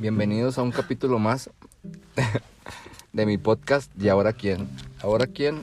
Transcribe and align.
Bienvenidos 0.00 0.56
a 0.56 0.62
un 0.62 0.70
capítulo 0.70 1.18
más 1.18 1.50
de 3.12 3.26
mi 3.26 3.36
podcast. 3.36 3.92
¿Y 4.00 4.08
ahora 4.08 4.32
quién? 4.32 4.66
Ahora 5.02 5.26
quién? 5.26 5.62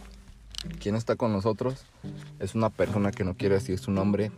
¿Quién 0.80 0.94
está 0.94 1.16
con 1.16 1.34
nosotros? 1.34 1.86
Es 2.38 2.54
una 2.54 2.70
persona 2.70 3.10
que 3.10 3.24
no 3.24 3.34
quiere 3.34 3.56
decir 3.56 3.80
su 3.80 3.90
nombre, 3.90 4.32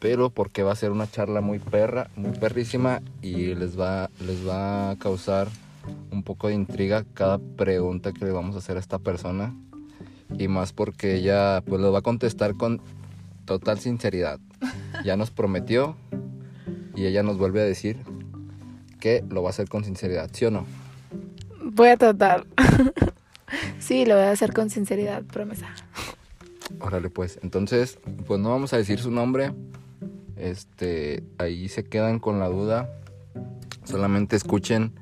pero 0.00 0.30
porque 0.30 0.64
va 0.64 0.72
a 0.72 0.74
ser 0.74 0.90
una 0.90 1.08
charla 1.08 1.42
muy 1.42 1.60
perra, 1.60 2.10
muy 2.16 2.32
perrísima 2.32 3.02
y 3.22 3.54
les 3.54 3.78
va, 3.78 4.10
les 4.18 4.44
va 4.44 4.90
a 4.90 4.96
causar 4.96 5.46
un 6.10 6.24
poco 6.24 6.48
de 6.48 6.54
intriga 6.54 7.04
cada 7.14 7.38
pregunta 7.38 8.10
que 8.10 8.24
le 8.24 8.32
vamos 8.32 8.56
a 8.56 8.58
hacer 8.58 8.78
a 8.78 8.80
esta 8.80 8.98
persona 8.98 9.54
y 10.36 10.48
más 10.48 10.72
porque 10.72 11.14
ella 11.14 11.60
pues 11.60 11.80
lo 11.80 11.92
va 11.92 12.00
a 12.00 12.02
contestar 12.02 12.56
con 12.56 12.82
total 13.44 13.78
sinceridad. 13.78 14.40
Ya 15.04 15.16
nos 15.16 15.30
prometió 15.30 15.94
y 16.96 17.06
ella 17.06 17.22
nos 17.22 17.38
vuelve 17.38 17.60
a 17.60 17.64
decir 17.64 17.96
que 19.00 19.24
lo 19.28 19.42
va 19.42 19.48
a 19.48 19.50
hacer 19.50 19.68
con 19.68 19.84
sinceridad, 19.84 20.30
¿sí 20.32 20.44
o 20.44 20.50
no? 20.50 20.66
Voy 21.62 21.88
a 21.88 21.96
tratar. 21.96 22.46
sí, 23.78 24.04
lo 24.04 24.14
voy 24.14 24.24
a 24.24 24.30
hacer 24.30 24.52
con 24.52 24.70
sinceridad, 24.70 25.22
promesa. 25.24 25.68
Órale, 26.80 27.10
pues. 27.10 27.40
Entonces, 27.42 27.98
pues 28.26 28.38
no 28.38 28.50
vamos 28.50 28.72
a 28.72 28.76
decir 28.76 29.00
su 29.00 29.10
nombre. 29.10 29.52
Este, 30.36 31.24
ahí 31.38 31.68
se 31.68 31.84
quedan 31.84 32.20
con 32.20 32.38
la 32.38 32.48
duda. 32.48 32.88
Solamente 33.84 34.36
escuchen, 34.36 34.92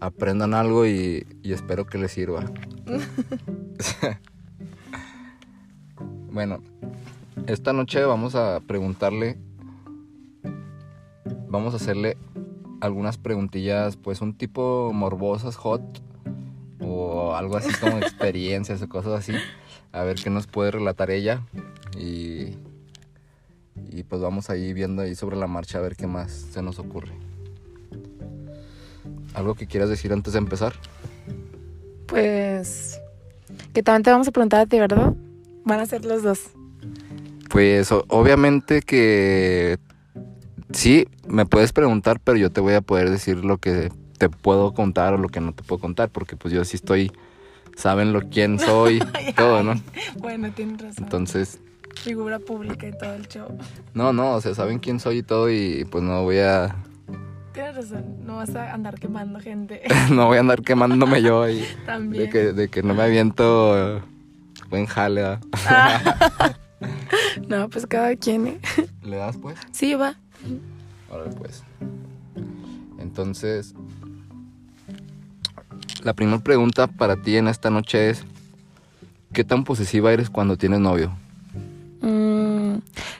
aprendan 0.00 0.54
algo 0.54 0.86
y, 0.86 1.26
y 1.42 1.52
espero 1.52 1.86
que 1.86 1.98
les 1.98 2.12
sirva. 2.12 2.44
bueno, 6.30 6.62
esta 7.46 7.72
noche 7.72 8.04
vamos 8.04 8.34
a 8.34 8.60
preguntarle, 8.60 9.38
vamos 11.48 11.74
a 11.74 11.76
hacerle 11.76 12.16
algunas 12.80 13.18
preguntillas, 13.18 13.96
pues 13.96 14.20
un 14.20 14.34
tipo 14.34 14.90
morbosas, 14.92 15.56
hot, 15.56 15.82
o 16.80 17.34
algo 17.34 17.56
así 17.56 17.72
como 17.80 17.98
experiencias 17.98 18.82
o 18.82 18.88
cosas 18.88 19.12
así. 19.12 19.32
A 19.92 20.02
ver 20.02 20.16
qué 20.16 20.30
nos 20.30 20.46
puede 20.46 20.70
relatar 20.70 21.10
ella. 21.10 21.42
Y, 21.98 22.56
y 23.90 24.02
pues 24.08 24.20
vamos 24.20 24.50
ahí 24.50 24.72
viendo 24.72 25.02
ahí 25.02 25.14
sobre 25.14 25.36
la 25.36 25.46
marcha 25.46 25.78
a 25.78 25.80
ver 25.80 25.96
qué 25.96 26.06
más 26.06 26.30
se 26.32 26.62
nos 26.62 26.78
ocurre. 26.78 27.12
¿Algo 29.34 29.54
que 29.54 29.66
quieras 29.66 29.88
decir 29.88 30.12
antes 30.12 30.32
de 30.32 30.38
empezar? 30.38 30.74
Pues 32.06 33.00
que 33.72 33.82
también 33.82 34.02
te 34.02 34.10
vamos 34.10 34.28
a 34.28 34.32
preguntar 34.32 34.60
a 34.60 34.66
ti, 34.66 34.78
¿verdad? 34.78 35.14
Van 35.64 35.80
a 35.80 35.86
ser 35.86 36.04
los 36.04 36.22
dos. 36.22 36.50
Pues 37.50 37.90
obviamente 38.08 38.82
que 38.82 39.78
sí, 40.72 41.06
me 41.28 41.46
puedes 41.46 41.72
preguntar, 41.72 42.20
pero 42.22 42.38
yo 42.38 42.50
te 42.50 42.60
voy 42.60 42.74
a 42.74 42.80
poder 42.80 43.10
decir 43.10 43.44
lo 43.44 43.58
que 43.58 43.90
te 44.18 44.28
puedo 44.28 44.74
contar 44.74 45.14
o 45.14 45.18
lo 45.18 45.28
que 45.28 45.40
no 45.40 45.52
te 45.52 45.62
puedo 45.62 45.80
contar, 45.80 46.08
porque 46.08 46.36
pues 46.36 46.52
yo 46.52 46.64
sí 46.64 46.76
estoy, 46.76 47.12
saben 47.76 48.12
lo 48.12 48.22
quién 48.28 48.58
soy, 48.58 49.00
todo, 49.36 49.62
¿no? 49.62 49.74
Bueno, 50.18 50.50
tienes 50.52 50.80
razón. 50.80 51.04
Entonces, 51.04 51.60
Figura 51.94 52.38
pública 52.38 52.86
y 52.86 52.92
todo 52.92 53.14
el 53.14 53.26
show. 53.26 53.48
no, 53.94 54.12
no, 54.12 54.34
o 54.34 54.40
sea, 54.40 54.54
saben 54.54 54.78
quién 54.78 55.00
soy 55.00 55.18
y 55.18 55.22
todo 55.22 55.50
y 55.50 55.84
pues 55.90 56.04
no 56.04 56.22
voy 56.22 56.38
a, 56.38 56.76
Tienes 57.52 57.74
razón, 57.74 58.24
no 58.24 58.36
vas 58.36 58.54
a 58.54 58.72
andar 58.72 59.00
quemando 59.00 59.40
gente. 59.40 59.82
no 60.12 60.26
voy 60.26 60.36
a 60.36 60.40
andar 60.40 60.62
quemándome 60.62 61.22
yo 61.22 61.42
ahí, 61.42 61.66
También. 61.86 62.24
de 62.24 62.30
que, 62.30 62.52
de 62.52 62.68
que 62.68 62.84
no 62.84 62.94
me 62.94 63.02
aviento 63.02 64.00
buen 64.70 64.86
jale, 64.86 65.22
¿verdad? 65.22 65.40
Ah. 65.66 66.54
no, 67.48 67.68
pues 67.68 67.86
cada 67.86 68.14
quien, 68.14 68.46
¿eh? 68.46 68.60
¿Le 69.02 69.16
das 69.16 69.38
pues? 69.38 69.58
Sí, 69.72 69.94
va. 69.94 70.14
Órale, 71.10 71.30
pues. 71.36 71.62
Entonces, 72.98 73.74
la 76.02 76.12
primera 76.14 76.38
pregunta 76.38 76.86
para 76.86 77.16
ti 77.16 77.36
en 77.36 77.48
esta 77.48 77.70
noche 77.70 78.10
es, 78.10 78.24
¿qué 79.32 79.44
tan 79.44 79.64
posesiva 79.64 80.12
eres 80.12 80.30
cuando 80.30 80.56
tienes 80.56 80.80
novio? 80.80 81.12
Mm, 82.00 82.78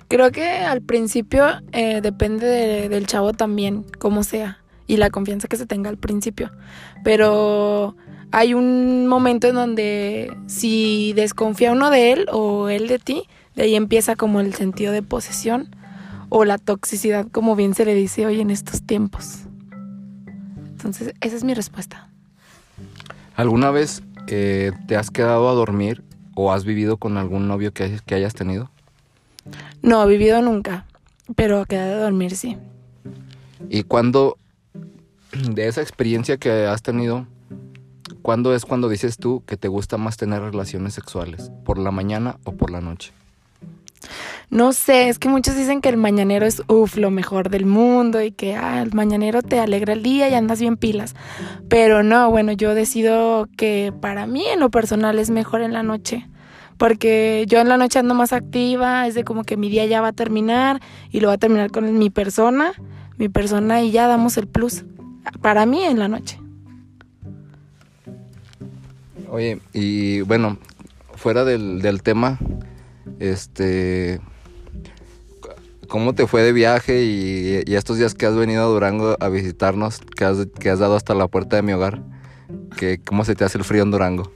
creo 0.08 0.30
que 0.30 0.48
al 0.48 0.82
principio 0.82 1.44
eh, 1.72 2.00
depende 2.00 2.46
de- 2.46 2.88
del 2.88 3.06
chavo 3.06 3.32
también, 3.32 3.84
como 3.98 4.22
sea, 4.22 4.58
y 4.86 4.96
la 4.96 5.10
confianza 5.10 5.48
que 5.48 5.56
se 5.56 5.66
tenga 5.66 5.90
al 5.90 5.96
principio. 5.98 6.50
Pero 7.04 7.96
hay 8.30 8.54
un 8.54 9.06
momento 9.06 9.48
en 9.48 9.54
donde 9.54 10.36
si 10.46 11.12
desconfía 11.14 11.72
uno 11.72 11.90
de 11.90 12.12
él 12.12 12.26
o 12.32 12.68
él 12.68 12.86
de 12.88 12.98
ti, 12.98 13.24
de 13.56 13.62
ahí 13.64 13.74
empieza 13.74 14.14
como 14.16 14.40
el 14.40 14.54
sentido 14.54 14.92
de 14.92 15.02
posesión 15.02 15.74
o 16.28 16.44
la 16.44 16.58
toxicidad, 16.58 17.26
como 17.30 17.56
bien 17.56 17.74
se 17.74 17.84
le 17.84 17.94
dice 17.94 18.26
hoy 18.26 18.40
en 18.40 18.50
estos 18.50 18.82
tiempos. 18.82 19.40
Entonces, 20.70 21.14
esa 21.20 21.36
es 21.36 21.44
mi 21.44 21.54
respuesta. 21.54 22.08
¿Alguna 23.36 23.70
vez 23.70 24.02
eh, 24.26 24.72
te 24.86 24.96
has 24.96 25.10
quedado 25.10 25.48
a 25.48 25.52
dormir 25.54 26.02
o 26.34 26.52
has 26.52 26.64
vivido 26.64 26.96
con 26.98 27.16
algún 27.16 27.48
novio 27.48 27.72
que, 27.72 27.84
hayas- 27.84 28.02
que 28.02 28.14
hayas 28.14 28.34
tenido? 28.34 28.70
No, 29.82 30.06
vivido 30.06 30.42
nunca, 30.42 30.86
pero 31.34 31.64
quedé 31.66 31.86
de 31.94 32.00
dormir 32.00 32.36
sí. 32.36 32.56
¿Y 33.70 33.82
cuándo, 33.84 34.38
de 35.32 35.68
esa 35.68 35.80
experiencia 35.82 36.36
que 36.36 36.66
has 36.66 36.82
tenido, 36.82 37.26
cuándo 38.22 38.54
es 38.54 38.64
cuando 38.64 38.88
dices 38.88 39.16
tú 39.16 39.42
que 39.46 39.56
te 39.56 39.68
gusta 39.68 39.96
más 39.96 40.16
tener 40.16 40.42
relaciones 40.42 40.94
sexuales? 40.94 41.50
¿Por 41.64 41.78
la 41.78 41.90
mañana 41.90 42.38
o 42.44 42.52
por 42.52 42.70
la 42.70 42.80
noche? 42.80 43.12
No 44.50 44.72
sé, 44.72 45.10
es 45.10 45.18
que 45.18 45.28
muchos 45.28 45.56
dicen 45.56 45.82
que 45.82 45.90
el 45.90 45.98
mañanero 45.98 46.46
es 46.46 46.62
uff, 46.68 46.96
lo 46.96 47.10
mejor 47.10 47.50
del 47.50 47.66
mundo 47.66 48.22
y 48.22 48.30
que 48.30 48.56
ah, 48.56 48.80
el 48.80 48.94
mañanero 48.94 49.42
te 49.42 49.60
alegra 49.60 49.92
el 49.92 50.02
día 50.02 50.28
y 50.30 50.34
andas 50.34 50.60
bien 50.60 50.78
pilas. 50.78 51.14
Pero 51.68 52.02
no, 52.02 52.30
bueno, 52.30 52.52
yo 52.52 52.74
decido 52.74 53.46
que 53.58 53.92
para 54.00 54.26
mí 54.26 54.46
en 54.46 54.60
lo 54.60 54.70
personal 54.70 55.18
es 55.18 55.28
mejor 55.28 55.60
en 55.60 55.74
la 55.74 55.82
noche. 55.82 56.26
Porque 56.78 57.44
yo 57.46 57.58
en 57.60 57.68
la 57.68 57.76
noche 57.76 57.98
ando 57.98 58.14
más 58.14 58.32
activa, 58.32 59.06
es 59.06 59.14
de 59.14 59.24
como 59.24 59.44
que 59.44 59.58
mi 59.58 59.68
día 59.68 59.84
ya 59.84 60.00
va 60.00 60.08
a 60.08 60.12
terminar 60.12 60.80
y 61.10 61.20
lo 61.20 61.28
va 61.28 61.34
a 61.34 61.38
terminar 61.38 61.70
con 61.70 61.98
mi 61.98 62.08
persona, 62.08 62.72
mi 63.18 63.28
persona 63.28 63.82
y 63.82 63.90
ya 63.90 64.06
damos 64.06 64.38
el 64.38 64.46
plus. 64.46 64.84
Para 65.42 65.66
mí 65.66 65.82
en 65.82 65.98
la 65.98 66.08
noche. 66.08 66.40
Oye, 69.30 69.60
y 69.74 70.22
bueno, 70.22 70.56
fuera 71.16 71.44
del, 71.44 71.82
del 71.82 72.02
tema, 72.02 72.38
este, 73.18 74.20
¿cómo 75.88 76.14
te 76.14 76.26
fue 76.26 76.42
de 76.42 76.52
viaje 76.52 77.04
y, 77.04 77.62
y 77.66 77.74
estos 77.74 77.98
días 77.98 78.14
que 78.14 78.26
has 78.26 78.36
venido 78.36 78.62
a 78.62 78.66
Durango 78.66 79.16
a 79.18 79.28
visitarnos, 79.28 79.98
que 79.98 80.24
has, 80.24 80.46
que 80.58 80.70
has 80.70 80.78
dado 80.78 80.94
hasta 80.94 81.14
la 81.14 81.28
puerta 81.28 81.56
de 81.56 81.62
mi 81.62 81.72
hogar? 81.72 82.02
¿Qué, 82.76 83.00
¿Cómo 83.04 83.24
se 83.24 83.34
te 83.34 83.44
hace 83.44 83.58
el 83.58 83.64
frío 83.64 83.82
en 83.82 83.90
Durango? 83.90 84.30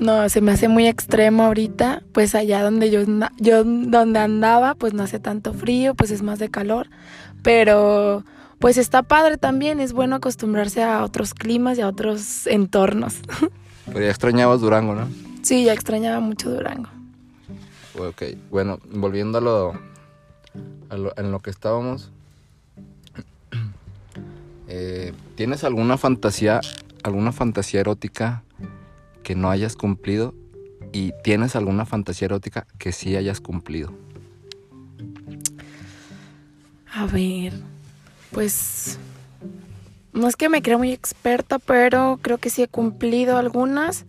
No, 0.00 0.28
se 0.28 0.40
me 0.40 0.52
hace 0.52 0.68
muy 0.68 0.86
extremo 0.86 1.44
ahorita, 1.44 2.02
pues 2.12 2.34
allá 2.34 2.62
donde 2.62 2.90
yo, 2.90 3.00
yo 3.38 3.64
donde 3.64 4.18
andaba, 4.18 4.74
pues 4.74 4.94
no 4.94 5.02
hace 5.02 5.18
tanto 5.18 5.52
frío, 5.52 5.94
pues 5.94 6.10
es 6.10 6.22
más 6.22 6.38
de 6.38 6.50
calor, 6.50 6.88
pero 7.42 8.24
pues 8.58 8.76
está 8.76 9.02
padre 9.02 9.38
también, 9.38 9.80
es 9.80 9.92
bueno 9.92 10.16
acostumbrarse 10.16 10.82
a 10.82 11.02
otros 11.02 11.34
climas 11.34 11.78
y 11.78 11.80
a 11.80 11.88
otros 11.88 12.46
entornos. 12.46 13.16
Pero 13.86 14.00
ya 14.00 14.10
extrañabas 14.10 14.60
Durango, 14.60 14.94
¿no? 14.94 15.08
Sí, 15.40 15.64
ya 15.64 15.72
extrañaba 15.72 16.20
mucho 16.20 16.50
Durango. 16.50 16.90
Ok, 17.98 18.22
bueno, 18.50 18.78
volviendo 18.90 19.38
a 19.38 19.40
lo, 19.40 19.72
lo- 20.90 21.12
en 21.16 21.30
lo 21.32 21.40
que 21.40 21.50
estábamos, 21.50 22.10
eh, 24.68 25.12
¿tienes 25.34 25.64
alguna 25.64 25.96
fantasía, 25.98 26.60
alguna 27.02 27.32
fantasía 27.32 27.80
erótica 27.80 28.42
que 29.22 29.34
no 29.34 29.50
hayas 29.50 29.76
cumplido? 29.76 30.34
¿Y 30.92 31.12
tienes 31.22 31.54
alguna 31.56 31.84
fantasía 31.84 32.26
erótica 32.26 32.66
que 32.78 32.92
sí 32.92 33.14
hayas 33.16 33.40
cumplido? 33.40 33.92
A 36.92 37.06
ver, 37.06 37.52
pues 38.32 38.98
no 40.12 40.26
es 40.28 40.36
que 40.36 40.48
me 40.48 40.62
crea 40.62 40.78
muy 40.78 40.92
experta, 40.92 41.58
pero 41.58 42.18
creo 42.22 42.38
que 42.38 42.48
sí 42.50 42.62
he 42.62 42.68
cumplido 42.68 43.36
algunas. 43.36 44.06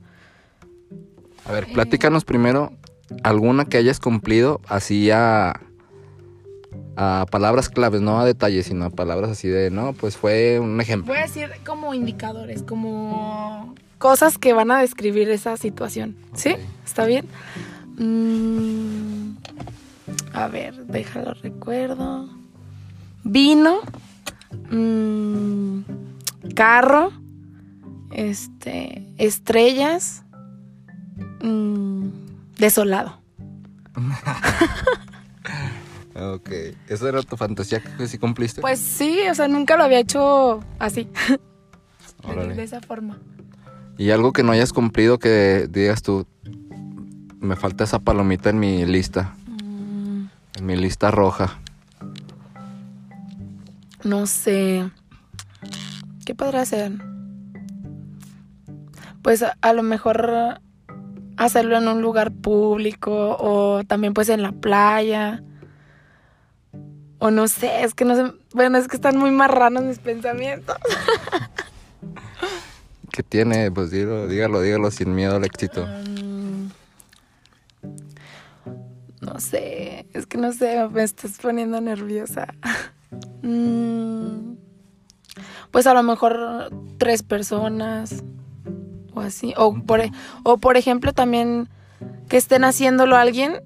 A 1.45 1.51
ver, 1.51 1.68
platícanos 1.71 2.24
primero 2.25 2.71
alguna 3.24 3.65
que 3.65 3.77
hayas 3.77 4.00
cumplido 4.00 4.62
así 4.68 5.12
a, 5.12 5.59
a 6.95 7.25
palabras 7.30 7.69
claves, 7.69 8.01
no 8.01 8.19
a 8.19 8.25
detalles, 8.25 8.65
sino 8.68 8.86
a 8.86 8.89
palabras 8.89 9.31
así 9.31 9.47
de, 9.47 9.71
no, 9.71 9.94
pues 9.94 10.18
fue 10.18 10.59
un 10.59 10.81
ejemplo. 10.81 11.13
Voy 11.13 11.19
a 11.21 11.25
decir 11.25 11.50
como 11.65 11.94
indicadores, 11.94 12.63
como 12.63 13.75
cosas 13.97 14.38
que 14.38 14.53
van 14.53 14.71
a 14.71 14.80
describir 14.80 15.30
esa 15.30 15.56
situación. 15.57 16.15
¿Sí? 16.33 16.56
¿Está 16.86 17.06
bien? 17.06 17.25
Mm, 17.97 19.38
a 20.33 20.47
ver, 20.47 20.86
déjalo 20.88 21.33
recuerdo. 21.36 22.30
Vino. 23.24 23.80
mm, 24.71 25.81
carro. 26.56 27.12
Este. 28.12 29.06
Estrellas. 29.18 30.24
mm, 31.42 32.07
desolado. 32.57 33.19
Ok. 36.21 36.50
¿Esa 36.88 37.10
era 37.10 37.21
tu 37.24 37.38
fantasía 37.38 37.81
que 37.81 38.07
sí 38.07 38.18
cumpliste? 38.18 38.62
Pues 38.62 38.80
sí, 38.80 39.19
o 39.30 39.36
sea, 39.36 39.48
nunca 39.48 39.77
lo 39.77 39.83
había 39.83 40.00
hecho 40.00 40.60
así, 40.80 41.07
de, 41.30 41.39
Órale. 42.30 42.56
de 42.56 42.63
esa 42.63 42.81
forma. 42.81 43.18
Y 43.98 44.12
algo 44.12 44.31
que 44.33 44.44
no 44.44 44.51
hayas 44.51 44.74
cumplido 44.74 45.19
que 45.19 45.68
digas 45.69 46.01
tú, 46.01 46.25
me 47.39 47.56
falta 47.56 47.83
esa 47.83 48.00
palomita 48.00 48.50
en 48.50 48.60
mi 48.60 48.86
lista, 48.86 49.33
Mm, 49.48 50.25
en 50.57 50.66
mi 50.66 50.75
lista 50.75 51.12
roja. 51.12 51.60
no 54.04 54.25
sé. 54.27 54.89
¿Qué 56.25 56.36
podrá 56.36 56.62
hacer? 56.62 56.92
Pues 59.21 59.44
a, 59.44 59.57
a 59.62 59.74
lo 59.74 59.83
mejor 59.83 60.62
hacerlo 61.38 61.77
en 61.77 61.88
un 61.88 62.01
lugar 62.01 62.31
público 62.31 63.36
o 63.39 63.83
también 63.86 64.13
pues 64.13 64.30
en 64.30 64.42
la 64.42 64.51
playa. 64.54 65.44
O 67.19 67.31
no 67.31 67.48
sé, 67.48 67.83
es 67.83 67.94
que 67.94 68.06
no 68.06 68.16
sé. 68.16 68.31
Bueno, 68.54 68.77
es 68.77 68.88
que 68.88 68.95
están 68.95 69.18
muy 69.18 69.31
marranos 69.31 69.83
mis 69.83 70.00
pensamientos. 70.00 70.77
¿Qué 73.12 73.24
tiene? 73.24 73.71
Pues 73.71 73.92
dígalo, 73.92 74.27
dígalo, 74.27 74.62
dígalo 74.62 74.92
sin 74.92 75.13
miedo 75.13 75.36
al 75.36 75.44
éxito. 75.44 75.86
Mm, 75.86 76.69
No 79.21 79.39
sé, 79.39 80.06
es 80.13 80.25
que 80.25 80.38
no 80.38 80.54
sé, 80.54 80.88
me 80.89 81.04
estás 81.04 81.38
poniendo 81.42 81.80
nerviosa. 81.81 82.48
Mm, 83.42 84.56
Pues 85.71 85.88
a 85.88 85.94
lo 85.95 86.04
mejor 86.04 86.69
tres 87.00 87.24
personas 87.24 88.24
o 89.13 89.21
así. 89.21 89.54
O 89.57 89.74
por, 89.74 90.01
e- 90.01 90.12
o 90.44 90.57
por 90.57 90.77
ejemplo 90.77 91.12
también 91.13 91.69
que 92.27 92.38
estén 92.38 92.63
haciéndolo 92.66 93.16
alguien 93.16 93.62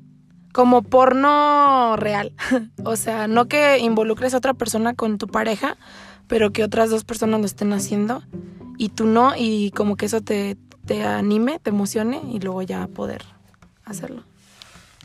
como 0.54 0.82
porno 0.84 1.98
real. 1.98 2.32
O 2.86 2.96
sea, 2.96 3.28
no 3.28 3.48
que 3.48 3.80
involucres 3.80 4.34
a 4.34 4.38
otra 4.38 4.54
persona 4.54 4.94
con 4.94 5.18
tu 5.18 5.28
pareja, 5.28 5.78
pero 6.28 6.52
que 6.52 6.64
otras 6.64 6.90
dos 6.90 7.04
personas 7.04 7.40
lo 7.42 7.46
estén 7.46 7.74
haciendo 7.74 8.24
y 8.78 8.90
tú 8.90 9.06
no, 9.06 9.34
y 9.38 9.72
como 9.72 9.96
que 9.96 10.06
eso 10.06 10.22
te, 10.22 10.58
te 10.86 11.04
anime, 11.04 11.60
te 11.60 11.70
emocione 11.70 12.22
y 12.32 12.40
luego 12.40 12.62
ya 12.62 12.88
poder 12.88 13.24
hacerlo. 13.86 14.24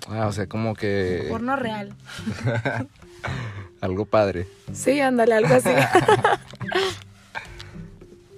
Ah, 0.09 0.27
o 0.27 0.33
sea, 0.33 0.47
como 0.47 0.75
que 0.75 1.27
Porno 1.29 1.56
real. 1.56 1.95
algo 3.81 4.06
padre. 4.06 4.47
Sí, 4.73 5.00
ándale, 5.00 5.35
algo 5.35 5.55
así. 5.55 5.71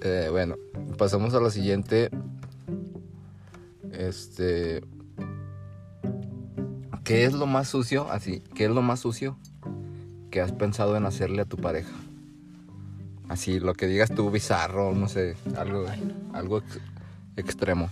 Eh, 0.02 0.28
bueno, 0.30 0.56
pasamos 0.96 1.34
a 1.34 1.40
la 1.40 1.50
siguiente. 1.50 2.08
Este. 3.92 4.82
¿Qué 7.10 7.24
es 7.24 7.32
lo 7.32 7.46
más 7.46 7.66
sucio? 7.66 8.08
Así, 8.08 8.40
¿qué 8.54 8.66
es 8.66 8.70
lo 8.70 8.82
más 8.82 9.00
sucio 9.00 9.36
que 10.30 10.40
has 10.40 10.52
pensado 10.52 10.96
en 10.96 11.06
hacerle 11.06 11.42
a 11.42 11.44
tu 11.44 11.56
pareja? 11.56 11.90
Así, 13.28 13.58
lo 13.58 13.74
que 13.74 13.88
digas 13.88 14.14
tú, 14.14 14.30
bizarro, 14.30 14.94
no 14.94 15.08
sé, 15.08 15.34
algo, 15.56 15.86
algo 16.32 16.58
ex- 16.58 16.78
extremo. 17.36 17.90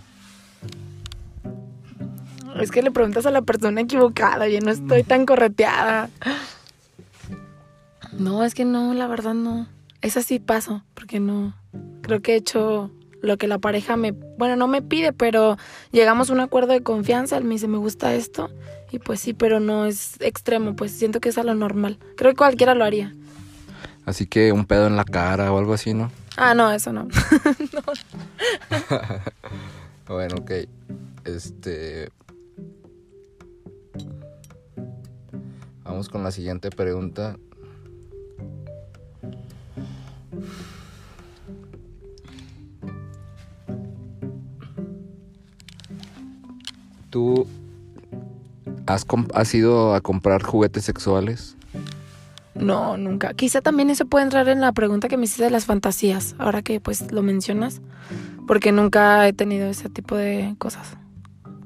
es 2.61 2.71
que 2.71 2.81
le 2.81 2.91
preguntas 2.91 3.25
a 3.25 3.31
la 3.31 3.41
persona 3.41 3.81
equivocada, 3.81 4.47
yo 4.47 4.61
no 4.61 4.71
estoy 4.71 5.03
tan 5.03 5.25
correteada. 5.25 6.09
No, 8.17 8.45
es 8.45 8.55
que 8.55 8.63
no, 8.63 8.93
la 8.93 9.07
verdad 9.07 9.33
no. 9.33 9.67
Es 10.01 10.15
así 10.15 10.39
paso, 10.39 10.81
porque 10.93 11.19
no. 11.19 11.53
Creo 12.03 12.21
que 12.21 12.33
he 12.33 12.35
hecho 12.37 12.89
lo 13.21 13.37
que 13.37 13.49
la 13.49 13.59
pareja 13.59 13.97
me, 13.97 14.11
bueno, 14.11 14.55
no 14.55 14.69
me 14.69 14.81
pide, 14.81 15.11
pero 15.11 15.57
llegamos 15.91 16.29
a 16.29 16.33
un 16.33 16.39
acuerdo 16.39 16.71
de 16.71 16.83
confianza, 16.83 17.37
él 17.37 17.43
me 17.43 17.55
dice, 17.55 17.67
me 17.67 17.77
gusta 17.77 18.13
esto, 18.15 18.49
y 18.91 18.99
pues 18.99 19.19
sí, 19.19 19.33
pero 19.33 19.59
no 19.59 19.85
es 19.85 20.19
extremo, 20.19 20.75
pues 20.75 20.91
siento 20.91 21.19
que 21.19 21.29
es 21.29 21.37
a 21.37 21.43
lo 21.43 21.55
normal. 21.55 21.99
Creo 22.17 22.31
que 22.31 22.37
cualquiera 22.37 22.75
lo 22.75 22.85
haría. 22.85 23.13
Así 24.05 24.25
que 24.25 24.51
un 24.51 24.65
pedo 24.65 24.87
en 24.87 24.95
la 24.95 25.03
cara 25.03 25.51
o 25.51 25.57
algo 25.57 25.73
así, 25.73 25.93
¿no? 25.93 26.11
Ah, 26.37 26.53
no, 26.53 26.71
eso 26.71 26.91
no. 26.93 27.07
Bueno, 30.07 30.37
ok. 30.37 30.51
Este. 31.23 32.09
Vamos 35.83 36.09
con 36.09 36.23
la 36.23 36.31
siguiente 36.31 36.71
pregunta. 36.71 37.37
¿Tú 47.11 47.45
has, 48.89 49.05
has 49.33 49.53
ido 49.53 49.93
a 49.93 50.01
comprar 50.01 50.41
juguetes 50.41 50.83
sexuales? 50.83 51.55
No, 52.55 52.97
nunca. 52.97 53.33
Quizá 53.33 53.61
también 53.61 53.89
eso 53.89 54.05
puede 54.05 54.25
entrar 54.25 54.49
en 54.49 54.59
la 54.59 54.71
pregunta 54.71 55.07
que 55.07 55.17
me 55.17 55.25
hiciste 55.25 55.43
de 55.43 55.51
las 55.51 55.65
fantasías, 55.65 56.35
ahora 56.39 56.61
que 56.61 56.79
pues 56.79 57.11
lo 57.11 57.21
mencionas, 57.21 57.81
porque 58.47 58.71
nunca 58.71 59.27
he 59.27 59.33
tenido 59.33 59.69
ese 59.69 59.89
tipo 59.89 60.15
de 60.15 60.55
cosas. 60.57 60.97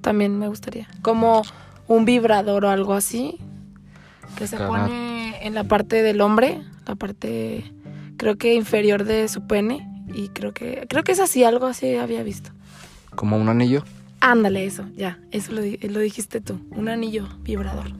También 0.02 0.38
me 0.38 0.50
gustaría. 0.50 0.88
Como 1.02 1.44
un 1.88 2.06
vibrador 2.06 2.66
o 2.66 2.70
algo 2.70 2.94
así, 2.94 3.40
que 4.36 4.46
se 4.46 4.58
pone 4.58 5.46
en 5.46 5.54
la 5.54 5.64
parte 5.64 6.04
del 6.04 6.22
hombre, 6.22 6.62
la 6.86 6.96
parte 6.96 7.74
creo 8.18 8.38
que 8.38 8.54
inferior 8.54 9.06
de 9.06 9.28
su 9.30 9.48
pene 9.48 9.90
y 10.14 10.28
creo 10.30 10.54
que 10.54 10.86
creo 10.90 11.04
que 11.04 11.14
es 11.14 11.20
así, 11.20 11.44
algo 11.44 11.68
así 11.68 11.96
había 11.96 12.22
visto. 12.24 12.52
¿Como 13.16 13.38
un 13.38 13.48
anillo? 13.48 13.84
Ándale, 14.26 14.66
eso, 14.66 14.86
ya, 14.96 15.20
eso 15.32 15.52
lo, 15.52 15.60
lo 15.60 16.00
dijiste 16.00 16.40
tú, 16.40 16.58
un 16.72 16.88
anillo 16.88 17.28
vibrador. 17.42 17.92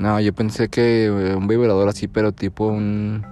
No, 0.00 0.18
yo 0.18 0.34
pensé 0.34 0.68
que 0.68 1.04
eh, 1.04 1.36
un 1.36 1.46
vibrador 1.46 1.88
así, 1.88 2.08
pero 2.08 2.32
tipo 2.32 2.66
un, 2.66 3.24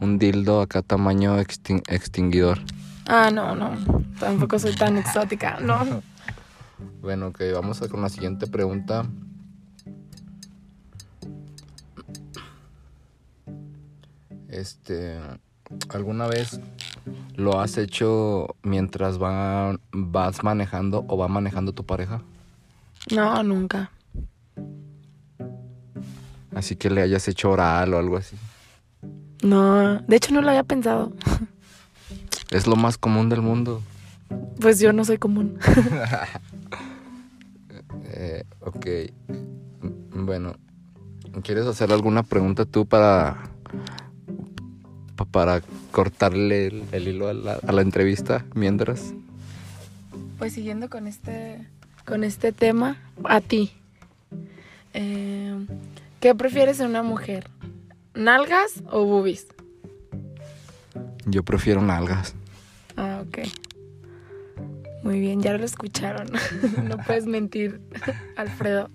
un 0.00 0.18
dildo 0.18 0.62
acá 0.62 0.80
tamaño 0.80 1.38
extin- 1.38 1.82
extinguidor. 1.88 2.60
Ah, 3.06 3.30
no, 3.30 3.54
no, 3.54 3.72
tampoco 4.18 4.58
soy 4.58 4.72
tan 4.72 4.96
exótica, 4.96 5.58
no. 5.60 6.02
Bueno, 7.02 7.26
ok, 7.26 7.42
vamos 7.52 7.82
a 7.82 7.88
con 7.88 8.00
la 8.00 8.08
siguiente 8.08 8.46
pregunta. 8.46 9.06
Este, 14.48 15.18
¿alguna 15.90 16.26
vez 16.26 16.58
lo 17.36 17.60
has 17.60 17.76
hecho 17.78 18.56
mientras 18.62 19.20
va- 19.22 19.78
vas 19.92 20.42
manejando 20.42 21.04
o 21.08 21.16
va 21.16 21.28
manejando 21.28 21.72
tu 21.72 21.84
pareja? 21.84 22.22
No, 23.12 23.42
nunca. 23.42 23.90
Así 26.54 26.76
que 26.76 26.88
le 26.90 27.02
hayas 27.02 27.28
hecho 27.28 27.50
oral 27.50 27.92
o 27.94 27.98
algo 27.98 28.16
así. 28.16 28.36
No, 29.42 30.00
de 30.00 30.16
hecho 30.16 30.32
no 30.32 30.40
lo 30.40 30.48
había 30.48 30.64
pensado. 30.64 31.12
Es 32.50 32.66
lo 32.66 32.76
más 32.76 32.96
común 32.96 33.28
del 33.28 33.42
mundo. 33.42 33.82
Pues 34.60 34.80
yo 34.80 34.92
no 34.92 35.04
soy 35.04 35.18
común. 35.18 35.58
Eh, 38.18 38.44
ok. 38.60 38.86
Mm, 40.12 40.26
Bueno, 40.26 40.54
¿quieres 41.42 41.66
hacer 41.66 41.92
alguna 41.92 42.22
pregunta 42.22 42.64
tú 42.64 42.86
para 42.86 43.34
pa- 43.34 43.50
para 45.30 45.62
cortarle 45.92 46.66
el, 46.66 46.84
el 46.92 47.08
hilo 47.08 47.28
a 47.28 47.34
la, 47.34 47.54
a 47.54 47.72
la 47.72 47.82
entrevista 47.82 48.44
mientras? 48.54 49.12
Pues 50.38 50.52
siguiendo 50.52 50.88
con 50.90 51.06
este, 51.06 51.66
con 52.04 52.24
este 52.24 52.52
tema, 52.52 52.98
a 53.24 53.40
ti. 53.40 53.72
Eh, 54.94 55.54
¿Qué 56.20 56.34
prefieres 56.34 56.80
en 56.80 56.88
una 56.88 57.02
mujer? 57.02 57.48
¿Nalgas 58.14 58.82
o 58.90 59.04
boobies? 59.04 59.46
Yo 61.26 61.42
prefiero 61.42 61.82
nalgas. 61.82 62.34
Ah, 62.96 63.22
ok. 63.26 63.38
Muy 65.02 65.20
bien, 65.20 65.42
ya 65.42 65.56
lo 65.56 65.64
escucharon. 65.64 66.28
no 66.84 66.98
puedes 66.98 67.26
mentir, 67.26 67.80
Alfredo. 68.36 68.90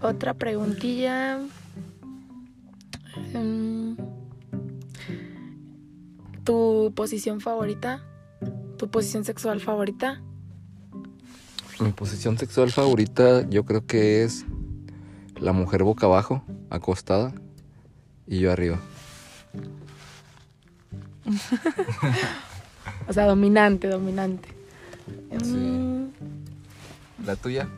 Otra 0.00 0.34
preguntilla. 0.34 1.38
Mm, 3.32 3.94
¿Tu 6.44 6.92
posición 6.94 7.40
favorita? 7.40 8.04
¿Tu 8.76 8.90
posición 8.90 9.24
sexual 9.24 9.60
favorita? 9.60 10.20
Mi 11.80 11.90
posición 11.92 12.38
sexual 12.38 12.70
favorita 12.70 13.48
yo 13.48 13.64
creo 13.64 13.86
que 13.86 14.22
es 14.24 14.44
la 15.40 15.52
mujer 15.52 15.82
boca 15.82 16.06
abajo, 16.06 16.44
acostada, 16.70 17.32
y 18.26 18.40
yo 18.40 18.52
arriba. 18.52 18.78
O 23.08 23.12
sea, 23.12 23.26
dominante, 23.26 23.88
dominante. 23.88 24.48
Sí. 25.42 25.52
Mm, 25.52 26.12
¿La 27.26 27.36
tuya? 27.36 27.68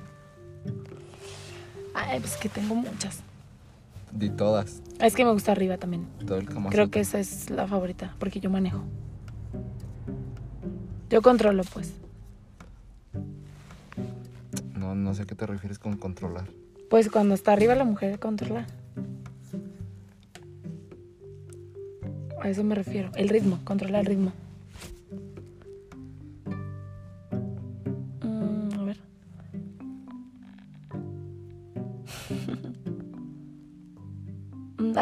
Ay, 1.94 2.20
pues 2.20 2.36
que 2.36 2.48
tengo 2.48 2.74
muchas. 2.74 3.20
Di 4.16 4.30
todas. 4.30 4.82
Es 4.98 5.14
que 5.14 5.24
me 5.24 5.32
gusta 5.32 5.52
arriba 5.52 5.76
también. 5.76 6.06
Todo 6.26 6.38
el 6.38 6.48
Kama 6.48 6.70
Creo 6.70 6.90
que 6.90 7.00
esa 7.00 7.18
es 7.18 7.50
la 7.50 7.66
favorita, 7.66 8.14
porque 8.18 8.40
yo 8.40 8.48
manejo. 8.48 8.82
Yo 11.10 11.20
controlo, 11.20 11.62
pues. 11.64 11.92
No, 14.74 14.94
no 14.94 15.14
sé 15.14 15.22
a 15.22 15.26
qué 15.26 15.34
te 15.34 15.46
refieres 15.46 15.78
con 15.78 15.96
controlar. 15.96 16.46
Pues 16.88 17.10
cuando 17.10 17.34
está 17.34 17.52
arriba 17.52 17.74
la 17.74 17.84
mujer 17.84 18.18
controla. 18.18 18.66
A 22.40 22.48
eso 22.48 22.64
me 22.64 22.74
refiero. 22.74 23.10
El 23.16 23.28
ritmo, 23.28 23.58
controla 23.64 24.00
el 24.00 24.06
ritmo. 24.06 24.32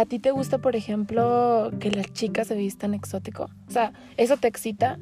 ¿A 0.04 0.06
ti 0.06 0.18
te 0.18 0.32
gusta, 0.32 0.58
por 0.58 0.76
ejemplo, 0.76 1.70
que 1.80 1.90
las 1.90 2.12
chicas 2.12 2.48
se 2.48 2.54
vistan 2.54 2.92
exótico? 2.92 3.48
O 3.66 3.70
sea, 3.70 3.94
¿eso 4.18 4.36
te 4.36 4.48
excita? 4.48 4.98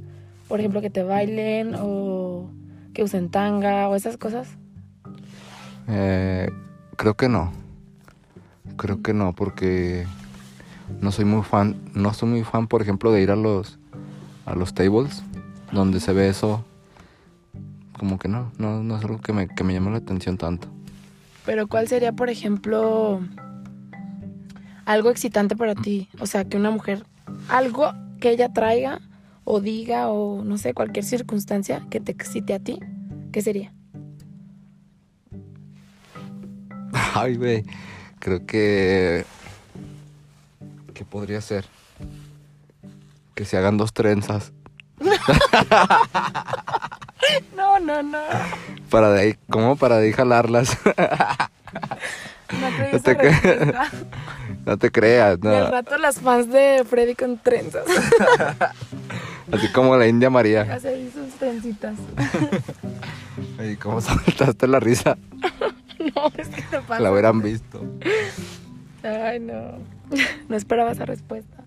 Por 0.46 0.60
ejemplo, 0.60 0.80
que 0.80 0.90
te 0.90 1.02
bailen 1.02 1.74
o 1.76 2.48
que 2.94 3.02
usen 3.02 3.28
tanga 3.28 3.88
o 3.88 3.96
esas 3.96 4.16
cosas. 4.16 4.46
Eh, 5.88 6.48
creo 6.94 7.14
que 7.14 7.28
no. 7.28 7.52
Creo 8.76 9.02
que 9.02 9.12
no, 9.12 9.34
porque 9.34 10.06
no 11.00 11.10
soy 11.10 11.24
muy 11.24 11.42
fan. 11.42 11.74
No 11.94 12.14
soy 12.14 12.28
muy 12.28 12.44
fan, 12.44 12.68
por 12.68 12.80
ejemplo, 12.80 13.10
de 13.10 13.22
ir 13.22 13.32
a 13.32 13.36
los 13.36 13.80
a 14.46 14.54
los 14.54 14.72
tables 14.72 15.24
donde 15.72 15.98
se 15.98 16.12
ve 16.12 16.28
eso. 16.28 16.64
Como 17.98 18.20
que 18.20 18.28
no, 18.28 18.52
no, 18.56 18.84
no 18.84 18.98
es 18.98 19.04
algo 19.04 19.20
que 19.20 19.32
me, 19.32 19.48
que 19.48 19.64
me 19.64 19.72
llama 19.72 19.90
la 19.90 19.96
atención 19.96 20.38
tanto. 20.38 20.68
Pero 21.44 21.66
¿cuál 21.66 21.88
sería, 21.88 22.12
por 22.12 22.30
ejemplo, 22.30 23.20
algo 24.84 25.10
excitante 25.10 25.56
para 25.56 25.74
ti? 25.74 26.08
O 26.20 26.26
sea, 26.26 26.44
que 26.44 26.56
una 26.56 26.70
mujer, 26.70 27.04
algo 27.48 27.92
que 28.20 28.30
ella 28.30 28.52
traiga 28.52 29.00
o 29.44 29.60
diga 29.60 30.08
o 30.08 30.44
no 30.44 30.58
sé, 30.58 30.74
cualquier 30.74 31.04
circunstancia 31.04 31.86
que 31.90 32.00
te 32.00 32.12
excite 32.12 32.54
a 32.54 32.58
ti, 32.58 32.78
¿qué 33.32 33.42
sería? 33.42 33.72
Ay, 37.14 37.36
güey. 37.36 37.64
Creo 38.18 38.46
que. 38.46 39.24
¿Qué 40.94 41.04
podría 41.04 41.40
ser? 41.40 41.64
Que 43.34 43.44
se 43.44 43.56
hagan 43.56 43.76
dos 43.76 43.92
trenzas. 43.92 44.52
No, 47.56 47.78
no, 47.78 48.02
no. 48.02 48.18
Para 48.90 49.10
de 49.12 49.20
ahí, 49.20 49.36
¿cómo 49.48 49.76
para 49.76 49.98
de 49.98 50.06
ahí 50.06 50.12
jalarlas? 50.12 50.76
No 52.60 52.68
creí 52.76 52.90
No 52.90 52.96
esa 52.96 53.16
te. 53.16 53.72
No 54.66 54.76
te 54.78 54.90
creas, 54.90 55.38
Y 55.42 55.46
al 55.48 55.64
no. 55.64 55.70
rato 55.70 55.98
las 55.98 56.20
fans 56.20 56.50
de 56.50 56.84
Freddy 56.88 57.14
con 57.14 57.38
trenzas. 57.38 57.84
Así 59.52 59.68
como 59.72 59.96
la 59.96 60.06
India 60.06 60.30
María. 60.30 60.62
Ahí 60.84 61.10
sus 61.12 61.34
trencitas. 61.38 61.94
Ay, 63.58 63.76
¿cómo 63.76 64.00
saltaste 64.00 64.66
la 64.66 64.80
risa? 64.80 65.16
No, 66.16 66.32
es 66.36 66.48
que 66.48 66.62
te 66.62 66.80
pasa. 66.80 67.00
La 67.00 67.12
hubieran 67.12 67.40
visto. 67.42 67.80
Ay, 69.04 69.38
no. 69.38 69.78
No 70.48 70.56
esperaba 70.56 70.90
esa 70.90 71.04
respuesta. 71.04 71.62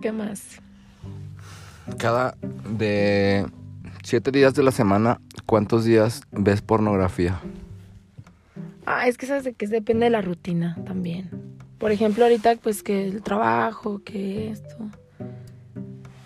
¿Qué 0.00 0.12
más? 0.12 0.60
Cada 1.98 2.36
de 2.68 3.44
siete 4.04 4.30
días 4.30 4.54
de 4.54 4.62
la 4.62 4.70
semana, 4.70 5.20
¿cuántos 5.46 5.84
días 5.84 6.20
ves 6.30 6.62
pornografía? 6.62 7.40
Ah, 8.86 9.08
es 9.08 9.16
que 9.16 9.26
sabes 9.26 9.44
de 9.44 9.54
que 9.54 9.66
depende 9.66 10.04
de 10.04 10.10
la 10.10 10.20
rutina 10.20 10.76
también. 10.84 11.30
Por 11.78 11.92
ejemplo, 11.92 12.24
ahorita 12.24 12.56
pues 12.56 12.82
que 12.82 13.06
el 13.06 13.22
trabajo, 13.22 14.02
que 14.04 14.50
esto, 14.50 14.76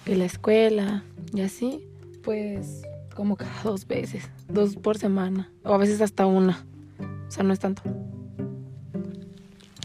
que 0.05 0.17
la 0.17 0.25
escuela 0.25 1.05
y 1.33 1.43
así, 1.43 1.89
pues 2.23 2.83
como 3.15 3.37
cada 3.37 3.63
dos 3.63 3.87
veces, 3.87 4.29
dos 4.49 4.77
por 4.77 4.99
semana, 4.99 5.51
o 5.65 5.75
a 5.75 5.79
veces 5.79 6.01
hasta 6.01 6.27
una. 6.27 6.65
O 7.01 7.31
sea, 7.31 7.45
no 7.45 7.53
es 7.53 7.59
tanto. 7.59 7.83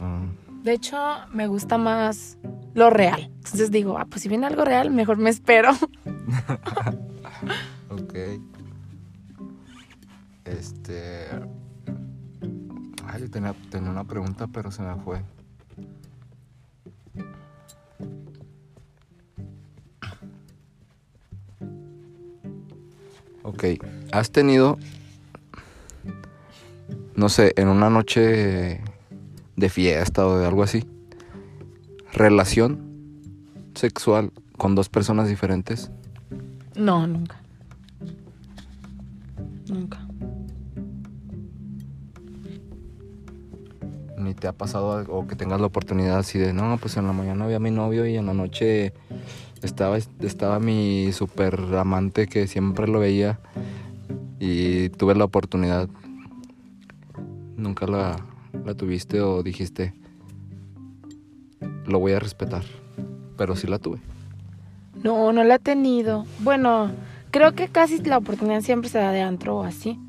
Ah, 0.01 0.25
De 0.63 0.74
hecho, 0.74 0.98
me 1.32 1.48
gusta 1.48 1.77
más 1.77 2.38
lo 2.74 2.89
real. 2.89 3.32
Entonces 3.38 3.72
digo, 3.72 3.98
ah, 3.98 4.06
pues 4.06 4.22
si 4.22 4.30
viene 4.30 4.46
algo 4.46 4.65
real, 4.65 4.92
mejor 4.92 5.18
me 5.18 5.30
espero. 5.30 5.72
ok. 7.89 8.13
Este. 10.46 11.27
Yo 13.20 13.29
tenía, 13.29 13.53
tenía 13.70 13.89
una 13.89 14.03
pregunta, 14.03 14.48
pero 14.48 14.72
se 14.72 14.82
me 14.82 14.96
fue. 14.96 15.22
Ok, 23.43 23.65
¿has 24.12 24.32
tenido, 24.32 24.77
no 27.15 27.29
sé, 27.29 27.53
en 27.55 27.67
una 27.67 27.89
noche 27.89 28.82
de 29.55 29.70
fiesta 29.70 30.25
o 30.25 30.38
de 30.38 30.48
algo 30.48 30.63
así, 30.63 30.86
relación 32.13 32.79
sexual 33.75 34.32
con 34.58 34.75
dos 34.75 34.89
personas 34.89 35.27
diferentes? 35.27 35.91
No, 36.75 37.05
nunca. 37.05 37.41
Nunca. 39.67 40.02
Ni 44.24 44.34
te 44.34 44.48
ha 44.48 44.53
pasado 44.53 45.03
o 45.10 45.27
que 45.27 45.36
tengas 45.36 45.60
la 45.60 45.68
oportunidad 45.68 46.18
así 46.18 46.39
de, 46.39 46.53
no, 46.53 46.77
pues 46.80 46.96
en 46.98 47.06
la 47.06 47.13
mañana 47.13 47.46
vi 47.46 47.53
a 47.56 47.60
mi 47.60 47.72
novio 47.72 48.06
y 48.06 48.15
en 48.15 48.25
la 48.25 48.34
noche 48.34 48.94
estaba, 49.62 49.98
estaba 49.98 50.60
mi 50.60 51.12
super 51.12 51.60
amante 51.75 52.27
que 52.27 52.48
siempre 52.48 52.88
lo 52.88 53.00
veía 53.00 53.39
y 54.39 54.89
tuve 54.89 55.15
la 55.15 55.25
oportunidad. 55.25 55.89
Nunca 57.58 57.86
la, 57.86 58.18
la 58.65 58.74
tuviste 58.75 59.22
o 59.22 59.44
dijiste, 59.44 59.94
lo 61.86 62.00
voy 62.00 62.13
a 62.13 62.20
respetar, 62.20 62.63
pero 63.38 63.56
sí 63.56 63.68
la 63.68 63.80
tuve. 63.80 64.00
No, 65.03 65.34
no 65.34 65.44
la 65.44 65.56
he 65.56 65.60
tenido. 65.60 66.25
Bueno, 66.39 66.92
creo 67.32 67.53
que 67.53 67.68
casi 67.68 68.01
la 68.03 68.18
oportunidad 68.18 68.62
siempre 68.62 68.89
se 68.89 69.00
da 69.00 69.12
de 69.12 69.22
antro 69.22 69.58
o 69.58 69.63
así. 69.63 70.00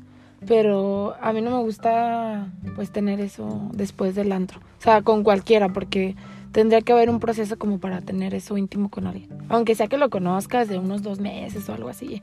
Pero 0.47 1.15
a 1.21 1.33
mí 1.33 1.41
no 1.41 1.51
me 1.51 1.63
gusta 1.63 2.47
pues 2.75 2.91
tener 2.91 3.19
eso 3.19 3.69
después 3.73 4.15
del 4.15 4.31
antro. 4.31 4.59
O 4.79 4.81
sea, 4.81 5.01
con 5.01 5.23
cualquiera, 5.23 5.69
porque 5.69 6.15
tendría 6.51 6.81
que 6.81 6.93
haber 6.93 7.09
un 7.09 7.19
proceso 7.19 7.57
como 7.57 7.79
para 7.79 8.01
tener 8.01 8.33
eso 8.33 8.57
íntimo 8.57 8.89
con 8.89 9.07
alguien. 9.07 9.29
Aunque 9.49 9.75
sea 9.75 9.87
que 9.87 9.97
lo 9.97 10.09
conozcas 10.09 10.67
de 10.67 10.77
unos 10.77 11.01
dos 11.01 11.19
meses 11.19 11.67
o 11.67 11.73
algo 11.73 11.89
así. 11.89 12.21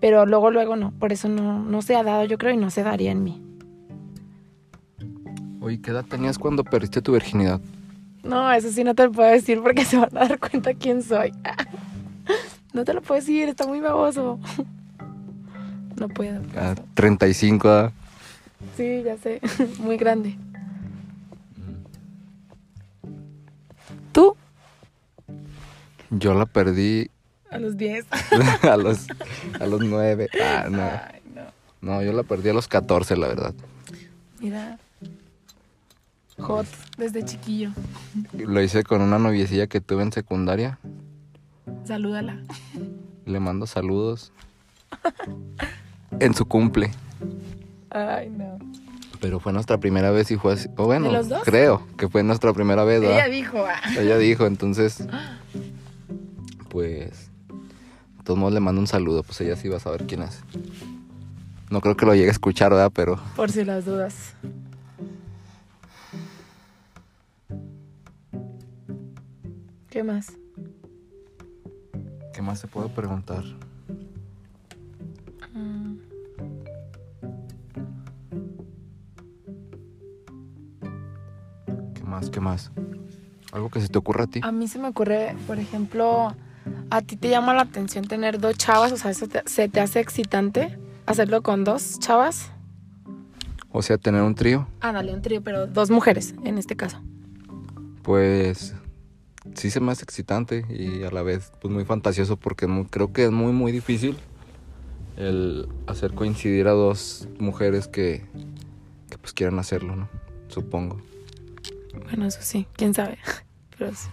Pero 0.00 0.26
luego, 0.26 0.50
luego 0.50 0.76
no. 0.76 0.90
Por 0.92 1.12
eso 1.12 1.28
no, 1.28 1.62
no 1.62 1.80
se 1.80 1.94
ha 1.96 2.02
dado, 2.02 2.24
yo 2.24 2.38
creo, 2.38 2.52
y 2.52 2.56
no 2.56 2.70
se 2.70 2.82
daría 2.82 3.12
en 3.12 3.24
mí. 3.24 3.42
Oye, 5.60 5.80
¿qué 5.80 5.92
edad 5.92 6.04
tenías 6.04 6.38
cuando 6.38 6.62
perdiste 6.62 7.00
tu 7.00 7.12
virginidad? 7.12 7.60
No, 8.22 8.52
eso 8.52 8.70
sí 8.70 8.84
no 8.84 8.94
te 8.94 9.04
lo 9.04 9.12
puedo 9.12 9.30
decir 9.30 9.62
porque 9.62 9.84
se 9.86 9.96
van 9.96 10.16
a 10.16 10.28
dar 10.28 10.38
cuenta 10.38 10.74
quién 10.74 11.02
soy. 11.02 11.32
No 12.72 12.84
te 12.84 12.92
lo 12.92 13.02
puedo 13.02 13.20
decir, 13.20 13.48
está 13.48 13.68
muy 13.68 13.78
baboso. 13.78 14.40
No 15.96 16.08
puedo. 16.08 16.40
A 16.56 16.74
35, 16.94 17.68
¿verdad? 17.68 17.92
Sí, 18.76 19.02
ya 19.04 19.16
sé, 19.18 19.40
muy 19.78 19.96
grande. 19.96 20.36
¿Tú? 24.12 24.36
Yo 26.10 26.34
la 26.34 26.46
perdí 26.46 27.10
A 27.50 27.58
los 27.58 27.76
10. 27.76 28.06
a 28.62 28.76
los, 28.76 29.06
a 29.60 29.66
los 29.66 29.80
9. 29.80 30.28
Ah, 30.42 30.66
no. 30.70 30.82
Ay, 30.82 31.20
no. 31.34 31.42
No, 31.80 32.02
yo 32.02 32.12
la 32.12 32.22
perdí 32.22 32.48
a 32.50 32.54
los 32.54 32.68
14, 32.68 33.16
la 33.16 33.28
verdad. 33.28 33.54
Mira. 34.40 34.78
Hot 36.38 36.66
desde 36.96 37.24
chiquillo. 37.24 37.70
Lo 38.32 38.60
hice 38.60 38.82
con 38.82 39.00
una 39.02 39.18
noviecilla 39.18 39.68
que 39.68 39.80
tuve 39.80 40.02
en 40.02 40.12
secundaria. 40.12 40.78
Salúdala. 41.84 42.40
Le 43.24 43.40
mando 43.40 43.66
saludos. 43.66 44.32
En 46.20 46.34
su 46.34 46.46
cumple. 46.46 46.90
Ay, 47.90 48.30
no. 48.30 48.58
Pero 49.20 49.40
fue 49.40 49.52
nuestra 49.52 49.78
primera 49.78 50.10
vez 50.10 50.30
y 50.30 50.36
fue 50.36 50.52
así. 50.54 50.68
O 50.76 50.84
bueno, 50.84 51.06
¿De 51.06 51.12
los 51.12 51.28
dos? 51.28 51.42
creo 51.44 51.82
que 51.96 52.08
fue 52.08 52.22
nuestra 52.22 52.52
primera 52.52 52.84
vez, 52.84 53.00
¿verdad? 53.00 53.26
Ella 53.26 53.28
dijo, 53.34 53.64
ah. 53.66 53.80
Ella 53.98 54.18
dijo, 54.18 54.46
entonces. 54.46 55.06
Pues. 56.68 57.30
De 58.18 58.24
todos 58.24 58.38
modos 58.38 58.54
le 58.54 58.60
mando 58.60 58.80
un 58.80 58.86
saludo, 58.86 59.22
pues 59.22 59.40
ella 59.40 59.56
sí 59.56 59.68
va 59.68 59.76
a 59.76 59.80
saber 59.80 60.06
quién 60.06 60.22
es. 60.22 60.42
No 61.70 61.80
creo 61.80 61.96
que 61.96 62.06
lo 62.06 62.14
llegue 62.14 62.28
a 62.28 62.32
escuchar, 62.32 62.70
¿verdad? 62.70 62.90
Pero. 62.94 63.18
por 63.36 63.50
si 63.50 63.64
las 63.64 63.84
dudas. 63.84 64.34
¿Qué 69.90 70.02
más? 70.02 70.32
¿Qué 72.32 72.42
más 72.42 72.58
se 72.58 72.66
puedo 72.66 72.88
preguntar? 72.88 73.44
Mm. 75.54 75.96
¿Qué 81.94 82.02
más? 82.02 82.30
¿Qué 82.30 82.40
más? 82.40 82.70
Algo 83.52 83.70
que 83.70 83.80
se 83.80 83.88
te 83.88 83.98
ocurra 83.98 84.24
a 84.24 84.26
ti. 84.26 84.40
A 84.42 84.52
mí 84.52 84.66
se 84.68 84.78
me 84.78 84.88
ocurre, 84.88 85.36
por 85.46 85.58
ejemplo, 85.58 86.34
a 86.90 87.02
ti 87.02 87.16
te 87.16 87.28
llama 87.30 87.54
la 87.54 87.62
atención 87.62 88.04
tener 88.06 88.40
dos 88.40 88.56
chavas, 88.56 88.92
o 88.92 88.96
sea, 88.96 89.10
eso 89.10 89.28
te- 89.28 89.42
se 89.46 89.68
te 89.68 89.80
hace 89.80 90.00
excitante 90.00 90.78
hacerlo 91.06 91.42
con 91.42 91.64
dos 91.64 91.98
chavas. 92.00 92.50
O 93.70 93.82
sea, 93.82 93.98
tener 93.98 94.22
un 94.22 94.34
trío. 94.34 94.66
Ah, 94.80 94.92
dale, 94.92 95.12
un 95.14 95.22
trío, 95.22 95.42
pero 95.42 95.66
dos 95.66 95.90
mujeres 95.90 96.34
en 96.44 96.58
este 96.58 96.76
caso. 96.76 97.00
Pues 98.02 98.74
sí 99.54 99.70
se 99.70 99.80
me 99.80 99.92
hace 99.92 100.04
excitante 100.04 100.64
y 100.68 101.02
a 101.04 101.10
la 101.10 101.22
vez 101.22 101.52
pues 101.60 101.72
muy 101.72 101.84
fantasioso 101.84 102.36
porque 102.36 102.66
creo 102.90 103.12
que 103.12 103.24
es 103.24 103.30
muy 103.30 103.52
muy 103.52 103.72
difícil 103.72 104.16
el 105.16 105.68
hacer 105.86 106.14
coincidir 106.14 106.68
a 106.68 106.72
dos 106.72 107.28
mujeres 107.38 107.88
que, 107.88 108.24
que 109.10 109.18
pues 109.18 109.32
quieran 109.32 109.58
hacerlo, 109.58 109.96
¿no? 109.96 110.08
Supongo. 110.48 111.00
Bueno, 112.04 112.26
eso 112.26 112.40
sí, 112.42 112.66
quién 112.76 112.94
sabe. 112.94 113.18
Pero 113.78 113.92
sí. 113.94 114.08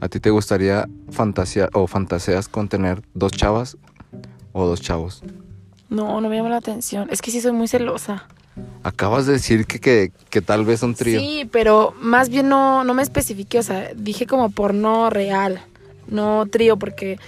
¿A 0.00 0.08
ti 0.08 0.18
te 0.18 0.30
gustaría 0.30 0.88
fantasear 1.10 1.70
o 1.74 1.86
fantaseas 1.86 2.48
con 2.48 2.68
tener 2.68 3.02
dos 3.14 3.32
chavas 3.32 3.76
o 4.52 4.66
dos 4.66 4.80
chavos? 4.80 5.22
No, 5.88 6.20
no 6.20 6.28
me 6.28 6.36
llama 6.36 6.48
la 6.48 6.56
atención. 6.56 7.08
Es 7.10 7.22
que 7.22 7.30
sí 7.30 7.40
soy 7.40 7.52
muy 7.52 7.68
celosa. 7.68 8.26
Acabas 8.82 9.26
de 9.26 9.34
decir 9.34 9.66
que, 9.66 9.78
que, 9.78 10.12
que 10.28 10.42
tal 10.42 10.64
vez 10.64 10.82
un 10.82 10.94
trío. 10.94 11.20
Sí, 11.20 11.48
pero 11.52 11.94
más 12.00 12.28
bien 12.28 12.48
no, 12.48 12.82
no 12.84 12.94
me 12.94 13.02
especifiqué, 13.02 13.58
o 13.60 13.62
sea, 13.62 13.92
dije 13.94 14.26
como 14.26 14.50
porno 14.50 15.08
real, 15.08 15.62
no 16.08 16.46
trío, 16.50 16.76
porque, 16.76 17.18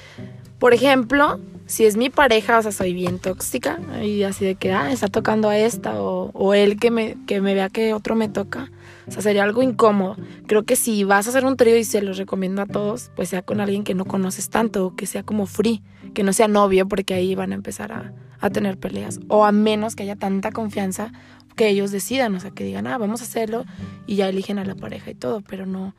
por 0.59 0.75
ejemplo, 0.75 1.39
si 1.67 1.87
es 1.87 1.97
mi 1.97 2.11
pareja, 2.11 2.59
o 2.59 2.63
sea, 2.63 2.73
soy 2.73 2.93
bien 2.93 3.19
tóxica, 3.19 3.79
y 4.03 4.23
así 4.23 4.45
de 4.45 4.55
que, 4.55 4.73
ah, 4.73 4.93
está 4.93 5.09
tocando 5.09 5.49
a 5.49 5.57
esta, 5.57 6.01
o, 6.01 6.55
él 6.55 6.79
que 6.79 6.91
me, 6.91 7.17
que 7.27 7.41
me 7.41 7.55
vea 7.55 7.69
que 7.69 7.95
otro 7.95 8.15
me 8.15 8.29
toca, 8.29 8.71
o 9.07 9.11
sea, 9.11 9.23
sería 9.23 9.45
algo 9.45 9.63
incómodo. 9.63 10.17
Creo 10.47 10.65
que 10.65 10.77
si 10.77 11.05
vas 11.05 11.27
a 11.27 11.31
hacer 11.31 11.45
un 11.45 11.57
trío, 11.57 11.77
y 11.77 11.85
se 11.85 12.03
los 12.03 12.19
recomiendo 12.19 12.63
a 12.63 12.67
todos, 12.67 13.11
pues 13.17 13.29
sea 13.31 13.43
con 13.43 13.61
alguien 13.61 13.85
que 13.85 13.95
no 13.95 14.05
conoces 14.05 14.51
tanto, 14.51 14.87
o 14.87 14.97
que 14.97 15.07
sea 15.07 15.23
como 15.23 15.47
free, 15.47 15.83
que 16.15 16.23
no 16.23 16.33
sea 16.33 16.49
novio, 16.49 16.87
porque 16.87 17.15
ahí 17.15 17.35
van 17.35 17.53
a 17.53 17.55
empezar 17.55 17.93
a, 17.93 18.13
a 18.41 18.51
tener 18.51 18.79
peleas, 18.79 19.21
o 19.29 19.45
a 19.45 19.53
menos 19.53 19.97
que 19.97 20.03
haya 20.03 20.17
tanta 20.17 20.53
confianza 20.53 21.13
que 21.57 21.69
ellos 21.69 21.91
decidan, 21.91 22.35
o 22.35 22.41
sea, 22.41 22.51
que 22.51 22.65
digan, 22.65 22.87
ah, 22.87 22.99
vamos 22.99 23.21
a 23.21 23.25
hacerlo 23.25 23.65
y 24.07 24.17
ya 24.17 24.29
eligen 24.29 24.59
a 24.59 24.65
la 24.65 24.75
pareja 24.75 25.11
y 25.11 25.15
todo, 25.15 25.41
pero 25.41 25.67
no, 25.67 25.95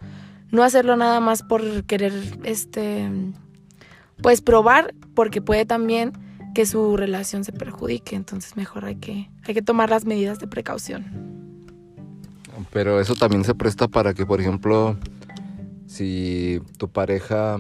no 0.51 0.63
hacerlo 0.63 0.95
nada 0.95 1.19
más 1.19 1.43
por 1.43 1.83
querer, 1.85 2.13
este, 2.43 3.09
pues 4.21 4.41
probar, 4.41 4.93
porque 5.13 5.41
puede 5.41 5.65
también 5.65 6.13
que 6.53 6.65
su 6.65 6.95
relación 6.95 7.43
se 7.43 7.51
perjudique, 7.51 8.15
entonces 8.15 8.55
mejor 8.55 8.85
hay 8.85 8.95
que, 8.95 9.29
hay 9.43 9.53
que 9.53 9.61
tomar 9.61 9.89
las 9.89 10.05
medidas 10.05 10.39
de 10.39 10.47
precaución. 10.47 11.05
Pero 12.71 12.99
eso 12.99 13.15
también 13.15 13.43
se 13.43 13.53
presta 13.53 13.87
para 13.87 14.13
que, 14.13 14.25
por 14.25 14.39
ejemplo, 14.39 14.97
si 15.85 16.61
tu 16.77 16.89
pareja 16.89 17.57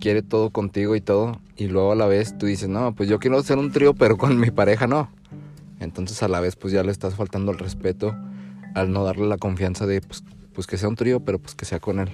quiere 0.00 0.22
todo 0.22 0.50
contigo 0.50 0.96
y 0.96 1.00
todo, 1.00 1.40
y 1.56 1.68
luego 1.68 1.92
a 1.92 1.96
la 1.96 2.06
vez 2.06 2.36
tú 2.38 2.46
dices, 2.46 2.68
no, 2.68 2.94
pues 2.94 3.08
yo 3.08 3.18
quiero 3.18 3.38
hacer 3.38 3.58
un 3.58 3.72
trío, 3.72 3.94
pero 3.94 4.16
con 4.16 4.38
mi 4.38 4.50
pareja 4.50 4.86
no. 4.86 5.10
Entonces 5.80 6.22
a 6.22 6.28
la 6.28 6.40
vez 6.40 6.56
pues 6.56 6.72
ya 6.72 6.82
le 6.82 6.92
estás 6.92 7.14
faltando 7.14 7.52
el 7.52 7.58
respeto 7.58 8.16
al 8.74 8.92
no 8.92 9.04
darle 9.04 9.26
la 9.26 9.36
confianza 9.36 9.86
de 9.86 10.00
pues, 10.00 10.24
pues 10.54 10.66
que 10.66 10.78
sea 10.78 10.88
un 10.88 10.96
trío, 10.96 11.20
pero 11.20 11.38
pues 11.38 11.54
que 11.54 11.64
sea 11.64 11.80
con 11.80 12.00
él. 12.00 12.10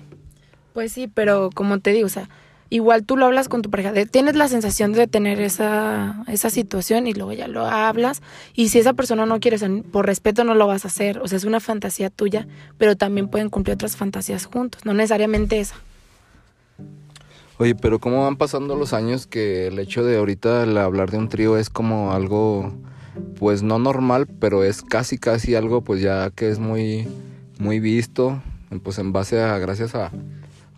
Pues 0.72 0.92
sí, 0.92 1.08
pero 1.08 1.50
como 1.54 1.80
te 1.80 1.90
digo, 1.92 2.06
o 2.06 2.10
sea, 2.10 2.28
igual 2.70 3.04
tú 3.04 3.16
lo 3.18 3.26
hablas 3.26 3.48
con 3.50 3.60
tu 3.60 3.70
pareja, 3.70 3.92
de- 3.92 4.06
tienes 4.06 4.34
la 4.36 4.48
sensación 4.48 4.92
de 4.92 5.06
tener 5.06 5.40
esa, 5.40 6.24
esa 6.28 6.48
situación 6.48 7.06
y 7.06 7.12
luego 7.12 7.32
ya 7.32 7.46
lo 7.48 7.66
hablas 7.66 8.22
y 8.54 8.68
si 8.68 8.78
esa 8.78 8.94
persona 8.94 9.26
no 9.26 9.38
quiere, 9.40 9.56
o 9.56 9.58
sea, 9.58 9.68
por 9.92 10.06
respeto 10.06 10.44
no 10.44 10.54
lo 10.54 10.66
vas 10.66 10.84
a 10.84 10.88
hacer, 10.88 11.18
o 11.18 11.28
sea, 11.28 11.36
es 11.36 11.44
una 11.44 11.60
fantasía 11.60 12.08
tuya, 12.08 12.46
pero 12.78 12.96
también 12.96 13.28
pueden 13.28 13.50
cumplir 13.50 13.74
otras 13.74 13.96
fantasías 13.96 14.46
juntos, 14.46 14.86
no 14.86 14.94
necesariamente 14.94 15.60
esa. 15.60 15.76
Oye, 17.58 17.74
pero 17.74 17.98
¿cómo 18.00 18.24
van 18.24 18.36
pasando 18.36 18.74
los 18.74 18.92
años 18.94 19.26
que 19.26 19.66
el 19.66 19.78
hecho 19.78 20.02
de 20.04 20.16
ahorita 20.16 20.64
el 20.64 20.76
hablar 20.78 21.10
de 21.10 21.18
un 21.18 21.28
trío 21.28 21.58
es 21.58 21.68
como 21.70 22.12
algo, 22.12 22.72
pues 23.38 23.62
no 23.62 23.78
normal, 23.78 24.26
pero 24.26 24.64
es 24.64 24.80
casi 24.82 25.18
casi 25.18 25.54
algo 25.54 25.82
pues 25.82 26.00
ya 26.00 26.30
que 26.30 26.48
es 26.48 26.58
muy, 26.58 27.06
muy 27.58 27.78
visto, 27.78 28.42
pues 28.82 28.98
en 28.98 29.12
base 29.12 29.40
a, 29.42 29.58
gracias 29.58 29.94
a, 29.94 30.10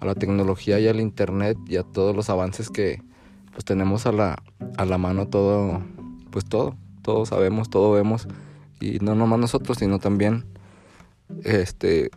a 0.00 0.06
la 0.06 0.14
tecnología 0.14 0.78
y 0.80 0.88
al 0.88 1.00
internet 1.00 1.56
y 1.66 1.76
a 1.76 1.82
todos 1.82 2.14
los 2.14 2.30
avances 2.30 2.70
que 2.70 3.02
pues 3.52 3.64
tenemos 3.64 4.06
a 4.06 4.12
la, 4.12 4.42
a 4.76 4.84
la 4.84 4.98
mano 4.98 5.28
todo, 5.28 5.82
pues 6.30 6.44
todo, 6.44 6.76
todo 7.02 7.26
sabemos, 7.26 7.70
todo 7.70 7.92
vemos 7.92 8.26
y 8.80 8.98
no 8.98 9.14
nomás 9.14 9.38
nosotros, 9.38 9.78
sino 9.78 9.98
también 9.98 10.44
este, 11.44 12.10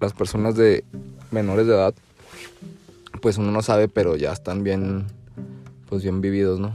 las 0.00 0.12
personas 0.12 0.56
de 0.56 0.84
menores 1.30 1.66
de 1.66 1.74
edad 1.74 1.94
pues 3.22 3.38
uno 3.38 3.52
no 3.52 3.62
sabe, 3.62 3.88
pero 3.88 4.16
ya 4.16 4.32
están 4.32 4.64
bien, 4.64 5.06
pues 5.88 6.02
bien 6.02 6.20
vividos, 6.20 6.58
¿no? 6.60 6.74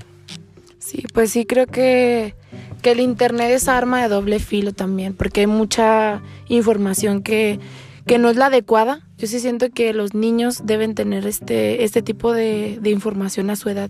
Sí, 0.79 1.03
pues 1.13 1.31
sí, 1.31 1.45
creo 1.45 1.67
que, 1.67 2.33
que 2.81 2.91
el 2.91 3.01
Internet 3.01 3.51
es 3.51 3.67
arma 3.67 4.01
de 4.01 4.07
doble 4.07 4.39
filo 4.39 4.71
también, 4.71 5.13
porque 5.13 5.41
hay 5.41 5.47
mucha 5.47 6.21
información 6.47 7.21
que, 7.21 7.59
que 8.07 8.17
no 8.17 8.29
es 8.29 8.35
la 8.37 8.47
adecuada. 8.47 9.01
Yo 9.17 9.27
sí 9.27 9.39
siento 9.39 9.69
que 9.69 9.93
los 9.93 10.13
niños 10.13 10.61
deben 10.65 10.95
tener 10.95 11.27
este, 11.27 11.83
este 11.83 12.01
tipo 12.01 12.33
de, 12.33 12.79
de 12.81 12.89
información 12.89 13.49
a 13.49 13.55
su 13.55 13.69
edad 13.69 13.89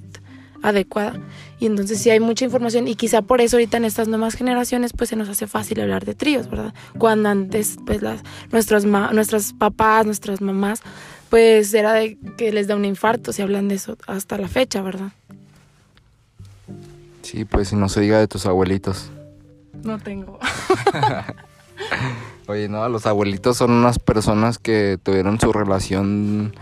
adecuada. 0.64 1.20
Y 1.60 1.68
entonces 1.68 2.00
sí 2.02 2.10
hay 2.10 2.20
mucha 2.20 2.44
información 2.46 2.88
y 2.88 2.96
quizá 2.96 3.22
por 3.22 3.42
eso 3.42 3.58
ahorita 3.58 3.78
en 3.78 3.86
estas 3.86 4.08
nuevas 4.08 4.34
generaciones 4.36 4.92
pues 4.94 5.10
se 5.12 5.16
nos 5.16 5.30
hace 5.30 5.46
fácil 5.48 5.80
hablar 5.82 6.04
de 6.06 6.16
tríos, 6.16 6.50
¿verdad? 6.50 6.74
Cuando 6.98 7.30
antes 7.30 7.78
pues 7.86 8.02
las, 8.02 8.22
nuestros, 8.52 8.86
ma- 8.86 9.12
nuestros 9.14 9.54
papás, 9.54 10.06
nuestras 10.06 10.42
mamás 10.42 10.82
pues 11.30 11.74
era 11.74 11.94
de 11.94 12.18
que 12.38 12.52
les 12.52 12.68
da 12.68 12.76
un 12.76 12.86
infarto 12.86 13.34
si 13.34 13.42
hablan 13.44 13.68
de 13.68 13.76
eso 13.76 13.98
hasta 14.08 14.38
la 14.38 14.48
fecha, 14.48 14.82
¿verdad? 14.82 15.12
Sí, 17.22 17.46
pues 17.46 17.68
si 17.68 17.76
no 17.76 17.88
se 17.90 18.02
diga 18.02 18.18
de 18.20 18.28
tus 18.28 18.46
abuelitos. 18.46 19.12
No 19.84 20.00
tengo. 20.00 20.40
Oye, 22.48 22.70
no, 22.70 22.88
los 22.88 23.06
abuelitos 23.06 23.58
son 23.58 23.72
unas 23.72 24.00
personas 24.00 24.58
que 24.58 24.98
tuvieron 25.02 25.40
su 25.40 25.52
relación 25.52 26.56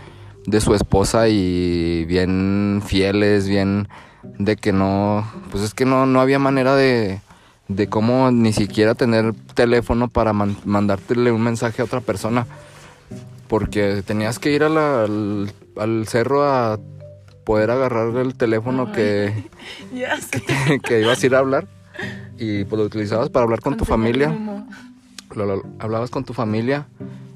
de 0.46 0.60
su 0.60 0.74
esposa 0.74 1.28
y 1.28 2.04
bien 2.06 2.82
fieles, 2.84 3.48
bien 3.48 3.88
de 4.38 4.56
que 4.56 4.72
no, 4.72 5.28
pues 5.50 5.62
es 5.62 5.74
que 5.74 5.84
no, 5.84 6.06
no 6.06 6.20
había 6.20 6.38
manera 6.40 6.74
de, 6.74 7.20
de 7.68 7.86
cómo 7.88 8.30
ni 8.32 8.52
siquiera 8.52 8.94
tener 8.96 9.32
teléfono 9.54 10.08
para 10.08 10.32
man- 10.32 10.56
mandártele 10.64 11.30
un 11.30 11.42
mensaje 11.42 11.82
a 11.82 11.84
otra 11.84 12.00
persona. 12.00 12.46
Porque 13.48 14.02
tenías 14.04 14.40
que 14.40 14.50
ir 14.52 14.64
a 14.64 14.68
la- 14.68 15.04
al, 15.04 15.52
al 15.76 16.08
cerro 16.08 16.44
a 16.44 16.80
poder 17.44 17.70
agarrar 17.70 18.16
el 18.16 18.34
teléfono 18.34 18.90
que, 18.92 19.32
que 20.82 21.00
ibas 21.00 21.22
a 21.22 21.26
ir 21.26 21.34
a 21.36 21.38
hablar 21.38 21.68
y 22.38 22.64
pues 22.64 22.78
lo 22.80 22.84
utilizabas 22.86 23.30
para 23.30 23.44
hablar 23.44 23.60
con 23.60 23.76
tu 23.76 23.84
familia. 23.84 24.36
Lo- 25.44 25.62
hablabas 25.78 26.10
con 26.10 26.24
tu 26.24 26.32
familia 26.32 26.86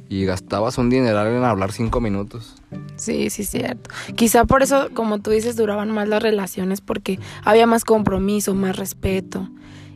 y 0.08 0.24
gastabas 0.24 0.78
un 0.78 0.88
dineral 0.90 1.26
en 1.28 1.44
hablar 1.44 1.72
cinco 1.72 2.00
minutos. 2.00 2.54
Sí, 2.96 3.30
sí, 3.30 3.44
cierto. 3.44 3.90
Quizá 4.16 4.44
por 4.44 4.62
eso, 4.62 4.88
como 4.94 5.18
tú 5.20 5.30
dices, 5.30 5.56
duraban 5.56 5.90
más 5.90 6.08
las 6.08 6.22
relaciones 6.22 6.80
porque 6.80 7.18
había 7.44 7.66
más 7.66 7.84
compromiso, 7.84 8.54
más 8.54 8.76
respeto. 8.76 9.48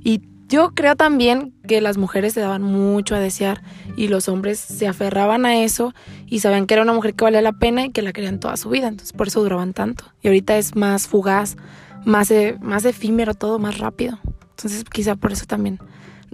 Y 0.04 0.22
yo 0.48 0.70
creo 0.72 0.94
también 0.94 1.52
que 1.66 1.80
las 1.80 1.96
mujeres 1.96 2.34
se 2.34 2.40
daban 2.40 2.62
mucho 2.62 3.14
a 3.16 3.18
desear 3.18 3.62
y 3.96 4.08
los 4.08 4.28
hombres 4.28 4.58
se 4.60 4.86
aferraban 4.86 5.46
a 5.46 5.64
eso 5.64 5.94
y 6.26 6.40
sabían 6.40 6.66
que 6.66 6.74
era 6.74 6.82
una 6.82 6.92
mujer 6.92 7.14
que 7.14 7.24
valía 7.24 7.40
la 7.42 7.52
pena 7.54 7.86
y 7.86 7.90
que 7.90 8.02
la 8.02 8.12
querían 8.12 8.38
toda 8.38 8.56
su 8.56 8.68
vida. 8.70 8.86
Entonces 8.88 9.12
por 9.14 9.26
eso 9.28 9.42
duraban 9.42 9.72
tanto. 9.72 10.04
Y 10.22 10.28
ahorita 10.28 10.56
es 10.58 10.76
más 10.76 11.08
fugaz, 11.08 11.56
más, 12.04 12.30
e- 12.30 12.56
más 12.60 12.84
efímero 12.84 13.34
todo, 13.34 13.58
más 13.58 13.78
rápido. 13.78 14.18
Entonces 14.50 14.84
quizá 14.84 15.16
por 15.16 15.32
eso 15.32 15.46
también 15.46 15.78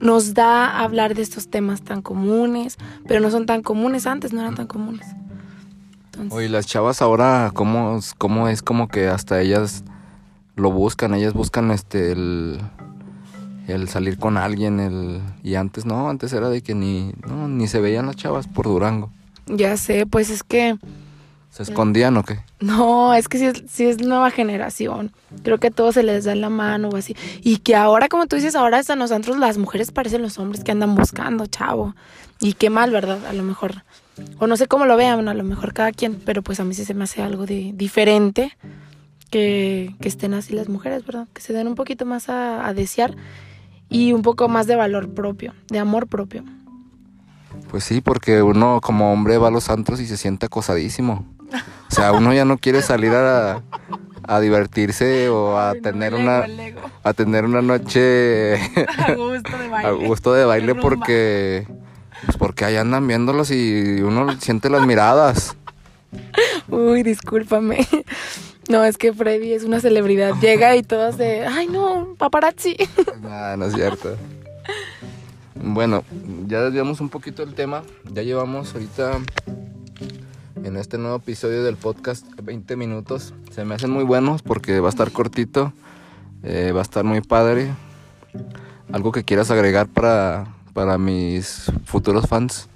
nos 0.00 0.34
da 0.34 0.80
hablar 0.80 1.14
de 1.14 1.22
estos 1.22 1.48
temas 1.48 1.82
tan 1.82 2.02
comunes, 2.02 2.78
pero 3.06 3.20
no 3.20 3.30
son 3.30 3.46
tan 3.46 3.62
comunes 3.62 4.06
antes, 4.06 4.32
no 4.32 4.40
eran 4.40 4.54
tan 4.54 4.66
comunes. 4.66 5.06
Entonces, 6.06 6.32
Oye, 6.32 6.48
las 6.48 6.66
chavas 6.66 7.02
ahora, 7.02 7.50
¿cómo, 7.54 7.98
es- 7.98 8.14
cómo 8.14 8.48
es 8.48 8.62
como 8.62 8.88
que 8.88 9.08
hasta 9.08 9.40
ellas 9.40 9.84
lo 10.56 10.70
buscan? 10.70 11.14
Ellas 11.14 11.32
buscan 11.34 11.70
este 11.70 12.12
el, 12.12 12.60
el 13.68 13.88
salir 13.88 14.18
con 14.18 14.36
alguien, 14.36 14.80
el 14.80 15.20
y 15.42 15.54
antes 15.54 15.84
no, 15.86 16.08
antes 16.10 16.32
era 16.32 16.48
de 16.50 16.62
que 16.62 16.74
ni, 16.74 17.12
no, 17.28 17.46
ni 17.48 17.68
se 17.68 17.80
veían 17.80 18.06
las 18.06 18.16
chavas 18.16 18.46
por 18.48 18.66
Durango. 18.66 19.10
Ya 19.46 19.76
sé, 19.76 20.06
pues 20.06 20.30
es 20.30 20.42
que 20.42 20.76
¿Se 21.50 21.64
escondían 21.64 22.16
o 22.16 22.22
qué? 22.22 22.38
no, 22.60 23.12
es 23.14 23.28
que 23.28 23.38
sí 23.38 23.46
es, 23.46 23.64
sí 23.68 23.84
es 23.86 24.00
nueva 24.00 24.30
generación. 24.30 25.12
Creo 25.42 25.58
que 25.58 25.66
a 25.68 25.70
todos 25.70 25.94
se 25.94 26.02
les 26.02 26.24
da 26.24 26.34
la 26.34 26.48
mano 26.48 26.90
o 26.90 26.96
así. 26.96 27.16
Y 27.42 27.58
que 27.58 27.74
ahora, 27.74 28.08
como 28.08 28.26
tú 28.26 28.36
dices, 28.36 28.54
ahora 28.54 28.78
hasta 28.78 28.94
nosotros 28.94 29.36
las 29.36 29.58
mujeres 29.58 29.90
parecen 29.90 30.22
los 30.22 30.38
hombres 30.38 30.62
que 30.62 30.70
andan 30.70 30.94
buscando, 30.94 31.46
chavo. 31.46 31.94
Y 32.40 32.52
qué 32.52 32.70
mal, 32.70 32.92
¿verdad? 32.92 33.26
A 33.26 33.32
lo 33.32 33.42
mejor. 33.42 33.82
O 34.38 34.46
no 34.46 34.56
sé 34.56 34.68
cómo 34.68 34.86
lo 34.86 34.96
vean, 34.96 35.28
a 35.28 35.34
lo 35.34 35.42
mejor 35.42 35.72
cada 35.74 35.92
quien, 35.92 36.14
pero 36.24 36.42
pues 36.42 36.60
a 36.60 36.64
mí 36.64 36.74
sí 36.74 36.84
se 36.84 36.94
me 36.94 37.04
hace 37.04 37.20
algo 37.20 37.46
de 37.46 37.72
diferente 37.74 38.56
que, 39.30 39.94
que 40.00 40.08
estén 40.08 40.34
así 40.34 40.54
las 40.54 40.68
mujeres, 40.68 41.04
¿verdad? 41.04 41.26
Que 41.32 41.40
se 41.40 41.52
den 41.52 41.66
un 41.66 41.74
poquito 41.74 42.06
más 42.06 42.28
a, 42.28 42.66
a 42.66 42.74
desear 42.74 43.16
y 43.88 44.12
un 44.12 44.22
poco 44.22 44.48
más 44.48 44.66
de 44.66 44.76
valor 44.76 45.10
propio, 45.10 45.54
de 45.68 45.78
amor 45.78 46.06
propio. 46.06 46.44
Pues 47.70 47.84
sí, 47.84 48.00
porque 48.00 48.42
uno 48.42 48.80
como 48.80 49.12
hombre 49.12 49.38
va 49.38 49.48
a 49.48 49.50
los 49.50 49.68
antros 49.70 50.00
y 50.00 50.06
se 50.06 50.16
siente 50.16 50.46
acosadísimo. 50.46 51.26
O 51.90 51.94
sea, 51.94 52.12
uno 52.12 52.32
ya 52.32 52.44
no 52.44 52.58
quiere 52.58 52.82
salir 52.82 53.12
a, 53.12 53.62
a 54.22 54.40
divertirse 54.40 55.28
o 55.28 55.58
a 55.58 55.74
tener 55.74 56.14
una 56.14 56.46
a 57.02 57.12
tener 57.14 57.44
una 57.44 57.62
noche 57.62 58.54
A 58.98 59.14
gusto 59.14 59.58
de 59.58 59.68
baile. 59.68 59.88
a 59.88 59.92
gusto 59.92 60.32
de 60.32 60.44
baile 60.44 60.74
porque 60.76 61.66
pues 62.24 62.36
porque 62.36 62.64
ahí 62.64 62.76
andan 62.76 63.06
viéndolos 63.08 63.50
y 63.50 64.00
uno 64.02 64.38
siente 64.40 64.70
las 64.70 64.86
miradas. 64.86 65.56
Uy, 66.68 67.02
discúlpame. 67.02 67.86
No, 68.68 68.84
es 68.84 68.98
que 68.98 69.12
Freddy 69.12 69.52
es 69.52 69.64
una 69.64 69.80
celebridad. 69.80 70.34
Llega 70.40 70.76
y 70.76 70.82
todos 70.82 71.16
de, 71.16 71.46
ay 71.46 71.66
no, 71.66 72.14
paparazzi. 72.18 72.76
Nah, 73.20 73.56
no 73.56 73.64
es 73.64 73.74
cierto. 73.74 74.16
Bueno, 75.56 76.04
ya 76.46 76.60
desviamos 76.60 77.00
un 77.00 77.08
poquito 77.08 77.42
el 77.42 77.54
tema. 77.54 77.82
Ya 78.12 78.22
llevamos 78.22 78.72
ahorita 78.74 79.18
en 80.62 80.76
este 80.76 80.98
nuevo 80.98 81.16
episodio 81.16 81.62
del 81.62 81.76
podcast 81.76 82.26
20 82.42 82.76
minutos. 82.76 83.32
Se 83.50 83.64
me 83.64 83.74
hacen 83.74 83.90
muy 83.90 84.04
buenos 84.04 84.42
porque 84.42 84.80
va 84.80 84.88
a 84.88 84.90
estar 84.90 85.10
cortito. 85.10 85.72
eh, 86.42 86.72
va 86.72 86.80
a 86.80 86.82
estar 86.82 87.04
muy 87.04 87.20
padre. 87.20 87.70
¿Algo 88.92 89.12
que 89.12 89.24
quieras 89.24 89.50
agregar 89.50 89.88
para, 89.88 90.54
para 90.72 90.98
mis 90.98 91.70
futuros 91.84 92.26
fans? 92.26 92.68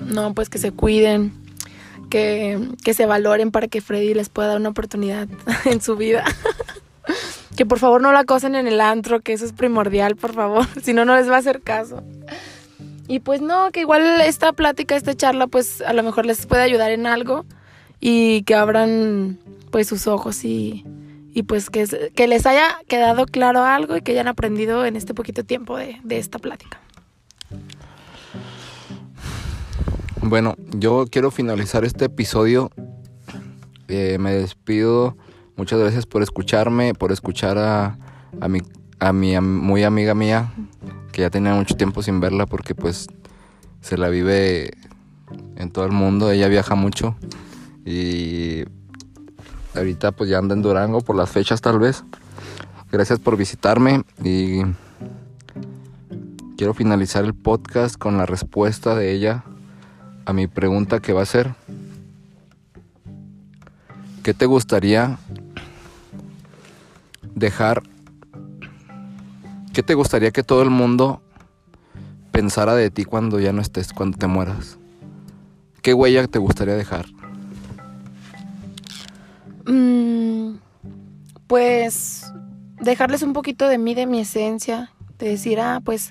No, 0.00 0.34
pues 0.34 0.48
que 0.48 0.58
se 0.58 0.72
cuiden, 0.72 1.32
que, 2.10 2.68
que 2.84 2.94
se 2.94 3.06
valoren 3.06 3.50
para 3.50 3.68
que 3.68 3.80
Freddy 3.80 4.14
les 4.14 4.28
pueda 4.28 4.48
dar 4.48 4.58
una 4.58 4.68
oportunidad 4.70 5.28
en 5.64 5.80
su 5.80 5.96
vida. 5.96 6.24
que 7.56 7.64
por 7.64 7.78
favor 7.78 8.02
no 8.02 8.12
la 8.12 8.20
acosen 8.20 8.54
en 8.54 8.66
el 8.66 8.80
antro, 8.80 9.20
que 9.20 9.32
eso 9.32 9.44
es 9.44 9.52
primordial, 9.52 10.16
por 10.16 10.34
favor, 10.34 10.66
si 10.82 10.92
no, 10.92 11.04
no 11.04 11.16
les 11.16 11.30
va 11.30 11.36
a 11.36 11.38
hacer 11.38 11.62
caso. 11.62 12.02
Y 13.08 13.20
pues 13.20 13.40
no, 13.40 13.70
que 13.70 13.80
igual 13.80 14.20
esta 14.22 14.52
plática, 14.52 14.96
esta 14.96 15.14
charla, 15.14 15.46
pues 15.46 15.80
a 15.80 15.92
lo 15.92 16.02
mejor 16.02 16.26
les 16.26 16.46
puede 16.46 16.62
ayudar 16.62 16.90
en 16.90 17.06
algo 17.06 17.44
y 18.00 18.42
que 18.42 18.54
abran 18.54 19.38
pues 19.70 19.86
sus 19.86 20.06
ojos 20.06 20.44
y, 20.44 20.84
y 21.32 21.44
pues 21.44 21.70
que, 21.70 22.10
que 22.14 22.26
les 22.26 22.46
haya 22.46 22.78
quedado 22.88 23.26
claro 23.26 23.62
algo 23.62 23.96
y 23.96 24.02
que 24.02 24.12
hayan 24.12 24.28
aprendido 24.28 24.84
en 24.84 24.96
este 24.96 25.14
poquito 25.14 25.44
tiempo 25.44 25.76
de, 25.76 26.00
de 26.02 26.18
esta 26.18 26.38
plática. 26.38 26.80
Bueno, 30.20 30.56
yo 30.74 31.04
quiero 31.08 31.30
finalizar 31.30 31.84
este 31.84 32.06
episodio. 32.06 32.70
Eh, 33.86 34.18
me 34.18 34.32
despido. 34.32 35.16
Muchas 35.54 35.78
gracias 35.78 36.06
por 36.06 36.22
escucharme, 36.22 36.94
por 36.94 37.12
escuchar 37.12 37.56
a, 37.58 37.96
a 38.40 38.48
mi, 38.48 38.62
a 38.98 39.12
mi 39.12 39.38
muy 39.40 39.84
amiga 39.84 40.14
mía, 40.14 40.52
que 41.12 41.22
ya 41.22 41.30
tenía 41.30 41.54
mucho 41.54 41.76
tiempo 41.76 42.02
sin 42.02 42.20
verla 42.20 42.46
porque 42.46 42.74
pues 42.74 43.08
se 43.80 43.96
la 43.96 44.08
vive 44.08 44.72
en 45.56 45.70
todo 45.70 45.84
el 45.84 45.92
mundo. 45.92 46.30
Ella 46.30 46.48
viaja 46.48 46.74
mucho 46.74 47.16
y 47.84 48.64
ahorita 49.74 50.12
pues 50.12 50.30
ya 50.30 50.38
anda 50.38 50.54
en 50.54 50.62
Durango 50.62 51.00
por 51.00 51.16
las 51.16 51.30
fechas 51.30 51.60
tal 51.60 51.78
vez. 51.78 52.04
Gracias 52.90 53.18
por 53.18 53.36
visitarme 53.36 54.02
y 54.22 54.62
quiero 56.56 56.72
finalizar 56.72 57.24
el 57.24 57.34
podcast 57.34 57.96
con 57.96 58.16
la 58.16 58.26
respuesta 58.26 58.94
de 58.94 59.12
ella 59.12 59.44
a 60.24 60.32
mi 60.32 60.46
pregunta 60.46 61.00
que 61.00 61.12
va 61.12 61.22
a 61.22 61.26
ser, 61.26 61.54
¿qué 64.22 64.34
te 64.34 64.46
gustaría 64.46 65.18
dejar? 67.34 67.82
¿Qué 69.76 69.82
te 69.82 69.92
gustaría 69.92 70.30
que 70.30 70.42
todo 70.42 70.62
el 70.62 70.70
mundo 70.70 71.20
pensara 72.32 72.74
de 72.74 72.90
ti 72.90 73.04
cuando 73.04 73.38
ya 73.40 73.52
no 73.52 73.60
estés, 73.60 73.92
cuando 73.92 74.16
te 74.16 74.26
mueras? 74.26 74.78
¿Qué 75.82 75.92
huella 75.92 76.26
te 76.28 76.38
gustaría 76.38 76.72
dejar? 76.72 77.04
Mm, 79.66 80.54
pues 81.46 82.32
dejarles 82.80 83.20
un 83.20 83.34
poquito 83.34 83.68
de 83.68 83.76
mí, 83.76 83.94
de 83.94 84.06
mi 84.06 84.20
esencia, 84.20 84.92
de 85.18 85.28
decir, 85.28 85.60
ah, 85.60 85.82
pues 85.84 86.08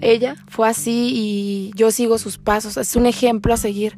ella 0.00 0.34
fue 0.48 0.68
así 0.68 1.12
y 1.14 1.70
yo 1.76 1.92
sigo 1.92 2.18
sus 2.18 2.36
pasos, 2.36 2.78
es 2.78 2.96
un 2.96 3.06
ejemplo 3.06 3.54
a 3.54 3.56
seguir. 3.56 3.96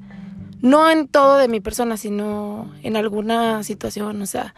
No 0.60 0.90
en 0.90 1.08
todo 1.08 1.38
de 1.38 1.48
mi 1.48 1.60
persona, 1.60 1.96
sino 1.96 2.70
en 2.82 2.96
alguna 2.96 3.62
situación, 3.62 4.20
o 4.20 4.26
sea, 4.26 4.54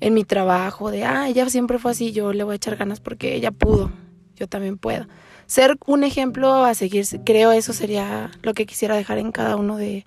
en 0.00 0.14
mi 0.14 0.24
trabajo, 0.24 0.90
de, 0.90 1.04
ah, 1.04 1.28
ella 1.28 1.48
siempre 1.48 1.78
fue 1.78 1.90
así, 1.90 2.12
yo 2.12 2.32
le 2.32 2.44
voy 2.44 2.54
a 2.54 2.56
echar 2.56 2.76
ganas 2.76 3.00
porque 3.00 3.34
ella 3.34 3.50
pudo, 3.50 3.90
yo 4.36 4.46
también 4.46 4.78
puedo. 4.78 5.06
Ser 5.46 5.78
un 5.86 6.04
ejemplo 6.04 6.64
a 6.64 6.74
seguir, 6.74 7.04
creo 7.24 7.52
eso 7.52 7.72
sería 7.72 8.30
lo 8.42 8.54
que 8.54 8.66
quisiera 8.66 8.96
dejar 8.96 9.18
en 9.18 9.32
cada 9.32 9.56
uno 9.56 9.76
de, 9.76 10.04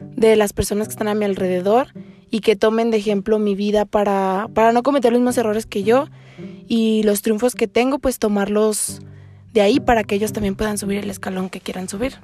de 0.00 0.36
las 0.36 0.52
personas 0.52 0.88
que 0.88 0.92
están 0.92 1.08
a 1.08 1.14
mi 1.14 1.24
alrededor 1.24 1.88
y 2.30 2.40
que 2.40 2.56
tomen 2.56 2.90
de 2.90 2.98
ejemplo 2.98 3.38
mi 3.38 3.54
vida 3.54 3.84
para, 3.84 4.48
para 4.52 4.72
no 4.72 4.82
cometer 4.82 5.12
los 5.12 5.20
mismos 5.20 5.38
errores 5.38 5.66
que 5.66 5.82
yo 5.82 6.08
y 6.68 7.02
los 7.04 7.22
triunfos 7.22 7.54
que 7.54 7.68
tengo, 7.68 7.98
pues 7.98 8.18
tomarlos 8.18 9.00
de 9.52 9.62
ahí 9.62 9.80
para 9.80 10.04
que 10.04 10.16
ellos 10.16 10.32
también 10.32 10.54
puedan 10.54 10.76
subir 10.76 10.98
el 10.98 11.10
escalón 11.10 11.48
que 11.48 11.60
quieran 11.60 11.88
subir. 11.88 12.16